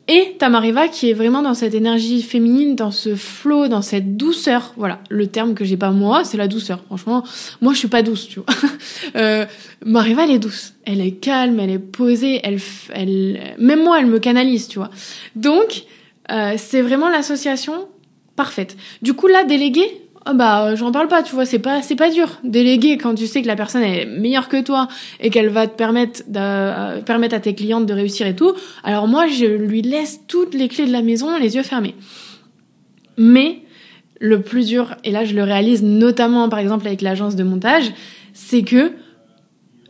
Et 0.08 0.36
Tamariva 0.38 0.86
qui 0.86 1.10
est 1.10 1.14
vraiment 1.14 1.42
dans 1.42 1.54
cette 1.54 1.74
énergie 1.74 2.22
féminine, 2.22 2.76
dans 2.76 2.92
ce 2.92 3.16
flow, 3.16 3.66
dans 3.66 3.82
cette 3.82 4.16
douceur. 4.16 4.72
Voilà, 4.76 5.00
le 5.10 5.26
terme 5.26 5.54
que 5.54 5.64
j'ai 5.64 5.76
pas 5.76 5.90
moi, 5.90 6.24
c'est 6.24 6.36
la 6.36 6.46
douceur. 6.46 6.80
Franchement, 6.86 7.24
moi 7.60 7.72
je 7.72 7.78
suis 7.78 7.88
pas 7.88 8.02
douce, 8.02 8.28
tu 8.28 8.38
vois. 8.40 8.54
euh, 9.16 9.46
Mariva 9.84 10.24
elle 10.24 10.30
est 10.30 10.38
douce, 10.38 10.74
elle 10.84 11.00
est 11.00 11.12
calme, 11.12 11.58
elle 11.58 11.70
est 11.70 11.80
posée, 11.80 12.40
elle, 12.44 12.60
elle, 12.94 13.56
même 13.58 13.82
moi 13.82 13.98
elle 13.98 14.06
me 14.06 14.20
canalise, 14.20 14.68
tu 14.68 14.78
vois. 14.78 14.90
Donc 15.34 15.84
euh, 16.30 16.54
c'est 16.56 16.82
vraiment 16.82 17.08
l'association 17.08 17.88
parfaite. 18.36 18.76
Du 19.02 19.14
coup 19.14 19.26
là, 19.26 19.42
délégué, 19.42 20.05
oh 20.28 20.34
bah 20.34 20.74
j'en 20.74 20.92
parle 20.92 21.08
pas 21.08 21.22
tu 21.22 21.34
vois 21.34 21.46
c'est 21.46 21.58
pas 21.58 21.82
c'est 21.82 21.96
pas 21.96 22.10
dur. 22.10 22.38
Déléguer 22.44 22.98
quand 22.98 23.14
tu 23.14 23.26
sais 23.26 23.42
que 23.42 23.46
la 23.46 23.56
personne 23.56 23.82
est 23.82 24.06
meilleure 24.06 24.48
que 24.48 24.60
toi 24.60 24.88
et 25.20 25.30
qu'elle 25.30 25.48
va 25.48 25.66
te 25.66 25.76
permettre 25.76 26.22
de 26.28 26.38
euh, 26.38 27.00
permettre 27.02 27.34
à 27.34 27.40
tes 27.40 27.54
clientes 27.54 27.86
de 27.86 27.94
réussir 27.94 28.26
et 28.26 28.34
tout 28.34 28.52
alors 28.84 29.06
moi 29.08 29.26
je 29.26 29.46
lui 29.46 29.82
laisse 29.82 30.20
toutes 30.26 30.54
les 30.54 30.68
clés 30.68 30.86
de 30.86 30.92
la 30.92 31.02
maison 31.02 31.36
les 31.38 31.56
yeux 31.56 31.62
fermés. 31.62 31.94
Mais 33.18 33.62
le 34.20 34.42
plus 34.42 34.66
dur 34.66 34.96
et 35.04 35.10
là 35.10 35.24
je 35.24 35.34
le 35.34 35.42
réalise 35.42 35.82
notamment 35.82 36.48
par 36.48 36.58
exemple 36.58 36.86
avec 36.86 37.02
l'agence 37.02 37.36
de 37.36 37.44
montage 37.44 37.92
c'est 38.32 38.62
que 38.62 38.92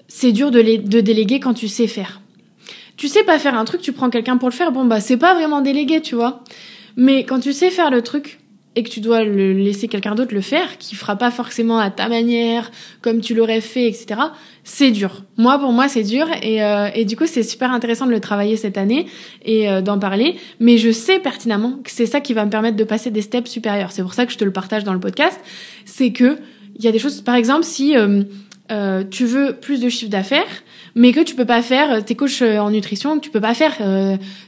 c'est 0.09 0.33
dur 0.33 0.51
de 0.51 0.61
déléguer 1.01 1.41
quand 1.41 1.55
tu 1.55 1.69
sais 1.69 1.87
faire. 1.87 2.21
Tu 2.97 3.09
sais 3.09 3.25
pas 3.25 3.39
faire 3.39 3.57
un 3.57 3.65
truc 3.65 3.81
tu 3.81 3.93
prends 3.93 4.11
quelqu'un 4.11 4.37
pour 4.37 4.49
le 4.49 4.55
faire 4.55 4.73
bon 4.73 4.85
bah 4.85 5.01
c'est 5.01 5.17
pas 5.17 5.35
vraiment 5.35 5.61
délégué 5.61 6.01
tu 6.01 6.15
vois. 6.15 6.43
Mais 6.97 7.25
quand 7.25 7.41
tu 7.41 7.53
sais 7.53 7.71
faire 7.71 7.91
le 7.91 8.03
truc 8.03 8.39
et 8.77 8.83
que 8.83 8.91
tu 8.91 9.01
dois 9.01 9.25
le 9.25 9.55
laisser 9.55 9.89
quelqu'un 9.89 10.15
d'autre 10.15 10.35
le 10.35 10.43
faire, 10.43 10.77
qui 10.77 10.95
fera 10.95 11.17
pas 11.17 11.31
forcément 11.31 11.79
à 11.79 11.91
ta 11.91 12.09
manière, 12.09 12.71
comme 13.01 13.23
tu 13.23 13.35
l'aurais 13.35 13.63
fait, 13.63 13.89
etc. 13.89 14.21
C'est 14.65 14.91
dur. 14.91 15.25
Moi, 15.39 15.59
pour 15.59 15.73
moi, 15.73 15.89
c'est 15.89 16.03
dur 16.03 16.27
et, 16.43 16.63
euh, 16.63 16.91
et 16.95 17.07
du 17.07 17.17
coup, 17.17 17.27
c'est 17.27 17.43
super 17.43 17.73
intéressant 17.73 18.05
de 18.05 18.11
le 18.11 18.21
travailler 18.21 18.57
cette 18.57 18.77
année 18.77 19.07
et 19.47 19.71
euh, 19.71 19.81
d'en 19.81 19.99
parler. 19.99 20.37
Mais 20.61 20.77
je 20.77 20.91
sais 20.91 21.19
pertinemment 21.19 21.79
que 21.83 21.91
c'est 21.91 22.05
ça 22.05 22.21
qui 22.21 22.35
va 22.35 22.45
me 22.45 22.51
permettre 22.51 22.77
de 22.77 22.85
passer 22.85 23.11
des 23.11 23.23
steps 23.23 23.51
supérieurs. 23.51 23.93
C'est 23.93 24.03
pour 24.03 24.13
ça 24.13 24.27
que 24.27 24.33
je 24.33 24.39
te 24.39 24.45
le 24.45 24.53
partage 24.53 24.85
dans 24.85 24.93
le 24.93 25.01
podcast. 25.01 25.41
C'est 25.87 26.13
que 26.13 26.37
il 26.79 26.85
y 26.85 26.89
a 26.89 26.93
des 26.93 26.99
choses, 26.99 27.23
par 27.23 27.35
exemple, 27.35 27.65
si 27.65 27.97
euh, 27.97 28.25
euh 28.71 29.03
tu 29.11 29.25
veux 29.25 29.55
plus 29.55 29.81
de 29.81 29.89
chiffre 29.89 30.11
d'affaires, 30.11 30.45
mais 30.95 31.13
que 31.13 31.21
tu 31.21 31.35
peux 31.35 31.47
pas 31.47 31.63
faire, 31.63 32.05
tes 32.05 32.15
coachs 32.15 32.43
en 32.43 32.71
nutrition, 32.71 33.19
tu 33.19 33.31
peux 33.31 33.41
pas 33.41 33.55
faire 33.55 33.79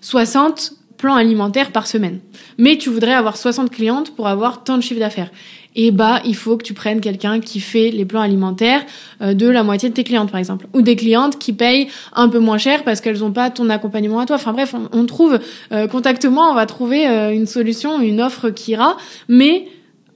60 0.03 0.78
plan 0.99 1.15
alimentaire 1.15 1.73
par 1.73 1.87
semaine. 1.87 2.19
Mais 2.59 2.77
tu 2.77 2.91
voudrais 2.91 3.15
avoir 3.15 3.37
60 3.37 3.71
clientes 3.71 4.15
pour 4.15 4.29
avoir 4.29 4.65
tant 4.65 4.77
de 4.77 4.83
chiffre 4.83 5.01
d'affaires. 5.01 5.31
Et 5.77 5.93
bah, 5.93 6.21
il 6.25 6.35
faut 6.35 6.57
que 6.57 6.65
tu 6.65 6.75
prennes 6.75 7.01
quelqu'un 7.01 7.41
qui 7.41 7.61
fait 7.61 7.91
les 7.91 8.05
plans 8.05 8.21
alimentaires 8.21 8.85
euh, 9.23 9.33
de 9.33 9.47
la 9.47 9.63
moitié 9.63 9.89
de 9.89 9.95
tes 9.95 10.03
clientes, 10.03 10.31
par 10.31 10.41
exemple. 10.41 10.67
Ou 10.75 10.83
des 10.83 10.97
clientes 10.97 11.39
qui 11.39 11.53
payent 11.53 11.87
un 12.15 12.29
peu 12.29 12.41
moins 12.41 12.59
cher 12.59 12.83
parce 12.85 13.01
qu'elles 13.01 13.21
n'ont 13.21 13.33
pas 13.33 13.49
ton 13.51 13.71
accompagnement 13.71 14.19
à 14.19 14.27
toi. 14.27 14.37
Enfin 14.37 14.53
bref, 14.53 14.75
on, 14.93 15.07
trouve, 15.07 15.39
euh, 15.73 15.87
contacte-moi, 15.87 16.49
on 16.51 16.55
va 16.55 16.67
trouver 16.67 17.07
euh, 17.07 17.33
une 17.33 17.47
solution, 17.47 18.01
une 18.01 18.21
offre 18.21 18.51
qui 18.51 18.73
ira. 18.73 18.97
Mais 19.29 19.69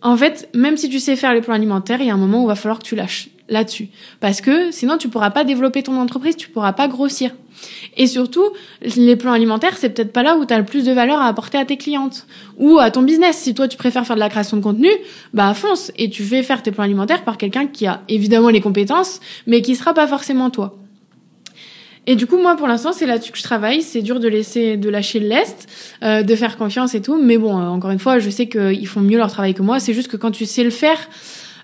en 0.02 0.16
fait, 0.16 0.48
même 0.52 0.76
si 0.76 0.88
tu 0.88 0.98
sais 0.98 1.14
faire 1.14 1.32
les 1.32 1.40
plans 1.40 1.54
alimentaires, 1.54 2.00
il 2.00 2.08
y 2.08 2.10
a 2.10 2.14
un 2.14 2.18
moment 2.18 2.42
où 2.42 2.48
va 2.48 2.56
falloir 2.56 2.80
que 2.80 2.84
tu 2.84 2.96
lâches 2.96 3.28
là-dessus. 3.48 3.88
Parce 4.20 4.40
que 4.40 4.70
sinon, 4.70 4.98
tu 4.98 5.08
pourras 5.08 5.30
pas 5.30 5.44
développer 5.44 5.82
ton 5.82 5.96
entreprise, 5.98 6.36
tu 6.36 6.48
pourras 6.48 6.72
pas 6.72 6.88
grossir. 6.88 7.30
Et 7.96 8.06
surtout, 8.06 8.44
les 8.96 9.16
plans 9.16 9.32
alimentaires, 9.32 9.76
c'est 9.76 9.90
peut-être 9.90 10.12
pas 10.12 10.22
là 10.22 10.36
où 10.36 10.44
tu 10.44 10.54
as 10.54 10.58
le 10.58 10.64
plus 10.64 10.84
de 10.84 10.92
valeur 10.92 11.20
à 11.20 11.26
apporter 11.26 11.58
à 11.58 11.64
tes 11.64 11.76
clientes 11.76 12.26
ou 12.56 12.78
à 12.78 12.90
ton 12.90 13.02
business. 13.02 13.36
Si 13.36 13.54
toi 13.54 13.68
tu 13.68 13.76
préfères 13.76 14.06
faire 14.06 14.16
de 14.16 14.20
la 14.20 14.30
création 14.30 14.56
de 14.56 14.62
contenu, 14.62 14.88
bah 15.34 15.52
fonce 15.54 15.92
et 15.96 16.10
tu 16.10 16.22
fais 16.24 16.42
faire 16.42 16.62
tes 16.62 16.72
plans 16.72 16.84
alimentaires 16.84 17.24
par 17.24 17.36
quelqu'un 17.38 17.66
qui 17.66 17.86
a 17.86 18.02
évidemment 18.08 18.48
les 18.48 18.60
compétences, 18.60 19.20
mais 19.46 19.62
qui 19.62 19.76
sera 19.76 19.94
pas 19.94 20.06
forcément 20.06 20.50
toi. 20.50 20.76
Et 22.06 22.16
du 22.16 22.26
coup, 22.26 22.36
moi, 22.36 22.56
pour 22.56 22.66
l'instant, 22.66 22.92
c'est 22.92 23.06
là-dessus 23.06 23.30
que 23.30 23.38
je 23.38 23.44
travaille. 23.44 23.82
C'est 23.82 24.02
dur 24.02 24.18
de 24.18 24.26
laisser, 24.26 24.76
de 24.76 24.88
lâcher 24.88 25.20
l'est, 25.20 25.68
euh, 26.02 26.22
de 26.22 26.34
faire 26.34 26.56
confiance 26.56 26.94
et 26.96 27.00
tout. 27.00 27.20
Mais 27.22 27.38
bon, 27.38 27.56
euh, 27.56 27.66
encore 27.66 27.92
une 27.92 28.00
fois, 28.00 28.18
je 28.18 28.28
sais 28.28 28.48
qu'ils 28.48 28.88
font 28.88 29.00
mieux 29.00 29.18
leur 29.18 29.30
travail 29.30 29.54
que 29.54 29.62
moi. 29.62 29.78
C'est 29.78 29.94
juste 29.94 30.10
que 30.10 30.16
quand 30.16 30.32
tu 30.32 30.44
sais 30.44 30.64
le 30.64 30.70
faire, 30.70 30.98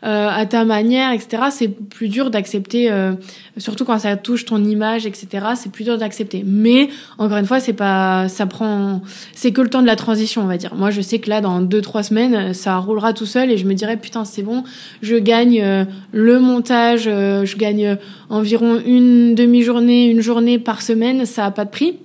euh, 0.05 0.29
à 0.29 0.47
ta 0.47 0.65
manière, 0.65 1.13
etc. 1.13 1.45
C'est 1.51 1.69
plus 1.69 2.09
dur 2.09 2.31
d'accepter, 2.31 2.91
euh, 2.91 3.15
surtout 3.57 3.85
quand 3.85 3.99
ça 3.99 4.17
touche 4.17 4.45
ton 4.45 4.65
image, 4.65 5.07
etc. 5.07 5.47
C'est 5.57 5.73
plus 5.73 5.85
dur 5.85 5.99
d'accepter. 5.99 6.45
Mais 6.47 6.89
encore 7.19 7.39
une 7.39 7.47
fois, 7.47 7.61
c'est 7.61 7.73
pas, 7.73 8.29
ça 8.29 8.47
prend, 8.47 9.03
c'est 9.35 9.53
que 9.53 9.61
le 9.61 9.69
temps 9.69 9.83
de 9.83 9.87
la 9.87 9.97
transition, 9.97 10.43
on 10.43 10.47
va 10.47 10.57
dire. 10.57 10.75
Moi, 10.75 10.91
je 10.91 11.01
sais 11.01 11.19
que 11.19 11.29
là, 11.29 11.41
dans 11.41 11.61
deux 11.61 11.81
trois 11.81 12.03
semaines, 12.03 12.55
ça 12.55 12.77
roulera 12.77 13.13
tout 13.13 13.27
seul 13.27 13.51
et 13.51 13.59
je 13.59 13.67
me 13.67 13.75
dirais 13.75 13.97
putain, 13.97 14.25
c'est 14.25 14.43
bon, 14.43 14.65
je 15.03 15.17
gagne 15.17 15.61
euh, 15.63 15.85
le 16.13 16.39
montage, 16.39 17.05
je 17.05 17.57
gagne 17.57 17.97
environ 18.29 18.81
une 18.85 19.35
demi-journée, 19.35 20.09
une 20.09 20.21
journée 20.21 20.59
par 20.59 20.83
semaine, 20.83 21.27
ça 21.27 21.47
a 21.47 21.51
pas 21.51 21.65
de 21.65 21.71
prix. 21.71 21.99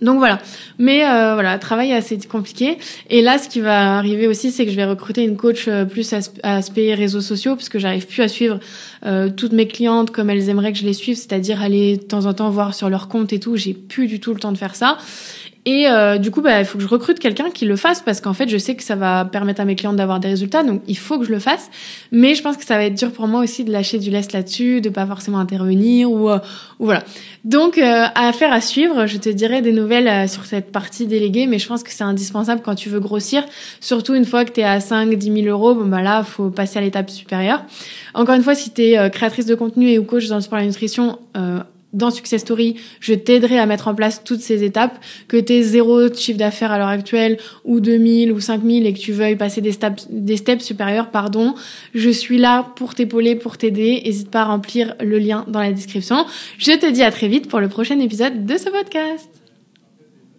Donc 0.00 0.18
voilà, 0.18 0.40
mais 0.78 1.04
euh, 1.04 1.34
voilà, 1.34 1.58
travail 1.58 1.92
assez 1.92 2.16
compliqué. 2.18 2.78
Et 3.10 3.20
là, 3.20 3.38
ce 3.38 3.48
qui 3.48 3.60
va 3.60 3.98
arriver 3.98 4.28
aussi, 4.28 4.52
c'est 4.52 4.64
que 4.64 4.70
je 4.70 4.76
vais 4.76 4.84
recruter 4.84 5.24
une 5.24 5.36
coach 5.36 5.66
euh, 5.66 5.84
plus 5.84 6.14
aspect 6.42 6.94
réseaux 6.94 7.20
sociaux, 7.20 7.56
parce 7.56 7.68
que 7.68 7.80
j'arrive 7.80 8.06
plus 8.06 8.22
à 8.22 8.28
suivre 8.28 8.60
euh, 9.06 9.28
toutes 9.28 9.52
mes 9.52 9.66
clientes 9.66 10.10
comme 10.12 10.30
elles 10.30 10.48
aimeraient 10.48 10.72
que 10.72 10.78
je 10.78 10.84
les 10.84 10.92
suive, 10.92 11.16
c'est-à-dire 11.16 11.60
aller 11.62 11.96
de 11.96 12.02
temps 12.02 12.26
en 12.26 12.34
temps 12.34 12.50
voir 12.50 12.74
sur 12.74 12.88
leur 12.88 13.08
compte 13.08 13.32
et 13.32 13.40
tout. 13.40 13.56
J'ai 13.56 13.74
plus 13.74 14.06
du 14.06 14.20
tout 14.20 14.34
le 14.34 14.40
temps 14.40 14.52
de 14.52 14.58
faire 14.58 14.76
ça. 14.76 14.98
Et 15.70 15.86
euh, 15.86 16.16
du 16.16 16.30
coup, 16.30 16.40
bah, 16.40 16.60
il 16.60 16.64
faut 16.64 16.78
que 16.78 16.84
je 16.84 16.88
recrute 16.88 17.18
quelqu'un 17.18 17.50
qui 17.50 17.66
le 17.66 17.76
fasse 17.76 18.00
parce 18.00 18.22
qu'en 18.22 18.32
fait, 18.32 18.48
je 18.48 18.56
sais 18.56 18.74
que 18.74 18.82
ça 18.82 18.96
va 18.96 19.26
permettre 19.26 19.60
à 19.60 19.66
mes 19.66 19.76
clientes 19.76 19.96
d'avoir 19.96 20.18
des 20.18 20.28
résultats, 20.28 20.62
donc 20.62 20.80
il 20.88 20.96
faut 20.96 21.18
que 21.18 21.26
je 21.26 21.30
le 21.30 21.38
fasse. 21.38 21.68
Mais 22.10 22.34
je 22.34 22.42
pense 22.42 22.56
que 22.56 22.64
ça 22.64 22.78
va 22.78 22.84
être 22.84 22.94
dur 22.94 23.12
pour 23.12 23.28
moi 23.28 23.42
aussi 23.42 23.64
de 23.64 23.70
lâcher 23.70 23.98
du 23.98 24.08
lest 24.08 24.32
là-dessus, 24.32 24.80
de 24.80 24.88
pas 24.88 25.04
forcément 25.04 25.38
intervenir 25.38 26.10
ou, 26.10 26.30
euh, 26.30 26.38
ou 26.78 26.86
voilà. 26.86 27.04
Donc, 27.44 27.76
euh, 27.76 28.06
affaire 28.14 28.50
à 28.50 28.62
suivre. 28.62 29.04
Je 29.04 29.18
te 29.18 29.28
dirai 29.28 29.60
des 29.60 29.72
nouvelles 29.72 30.08
euh, 30.08 30.26
sur 30.26 30.46
cette 30.46 30.72
partie 30.72 31.06
déléguée, 31.06 31.46
mais 31.46 31.58
je 31.58 31.68
pense 31.68 31.82
que 31.82 31.92
c'est 31.92 32.02
indispensable 32.02 32.62
quand 32.64 32.74
tu 32.74 32.88
veux 32.88 33.00
grossir, 33.00 33.44
surtout 33.78 34.14
une 34.14 34.24
fois 34.24 34.46
que 34.46 34.52
tu 34.52 34.60
es 34.60 34.64
à 34.64 34.80
5 34.80 35.14
10 35.16 35.42
000 35.42 35.48
euros. 35.48 35.74
Bon 35.74 35.84
bah 35.84 36.00
là, 36.00 36.24
faut 36.24 36.48
passer 36.48 36.78
à 36.78 36.80
l'étape 36.80 37.10
supérieure. 37.10 37.62
Encore 38.14 38.36
une 38.36 38.42
fois, 38.42 38.54
si 38.54 38.70
tu 38.70 38.84
es 38.84 39.10
créatrice 39.10 39.44
de 39.44 39.54
contenu 39.54 39.90
et 39.90 39.98
ou 39.98 40.04
coach 40.04 40.28
dans 40.28 40.36
le 40.36 40.40
sport 40.40 40.60
et 40.60 40.62
la 40.62 40.68
nutrition, 40.68 41.18
dans 41.92 42.10
Success 42.10 42.42
Story, 42.42 42.76
je 43.00 43.14
t'aiderai 43.14 43.58
à 43.58 43.66
mettre 43.66 43.88
en 43.88 43.94
place 43.94 44.22
toutes 44.24 44.40
ces 44.40 44.62
étapes, 44.62 44.98
que 45.26 45.36
tu 45.36 45.54
aies 45.54 45.62
zéro 45.62 46.12
chiffre 46.12 46.38
d'affaires 46.38 46.70
à 46.70 46.78
l'heure 46.78 46.88
actuelle, 46.88 47.38
ou 47.64 47.80
2000 47.80 48.32
ou 48.32 48.40
5000 48.40 48.86
et 48.86 48.92
que 48.92 48.98
tu 48.98 49.12
veuilles 49.12 49.36
passer 49.36 49.60
des 49.60 49.72
steps, 49.72 50.06
des 50.10 50.36
steps 50.36 50.64
supérieurs, 50.64 51.10
pardon. 51.10 51.54
Je 51.94 52.10
suis 52.10 52.38
là 52.38 52.72
pour 52.76 52.94
t'épauler, 52.94 53.36
pour 53.36 53.56
t'aider. 53.56 54.02
N'hésite 54.04 54.30
pas 54.30 54.42
à 54.42 54.44
remplir 54.44 54.94
le 55.00 55.18
lien 55.18 55.44
dans 55.48 55.60
la 55.60 55.72
description. 55.72 56.26
Je 56.58 56.72
te 56.72 56.90
dis 56.90 57.02
à 57.02 57.10
très 57.10 57.28
vite 57.28 57.48
pour 57.48 57.60
le 57.60 57.68
prochain 57.68 57.98
épisode 58.00 58.44
de 58.44 58.56
ce 58.56 58.68
podcast. 58.68 59.47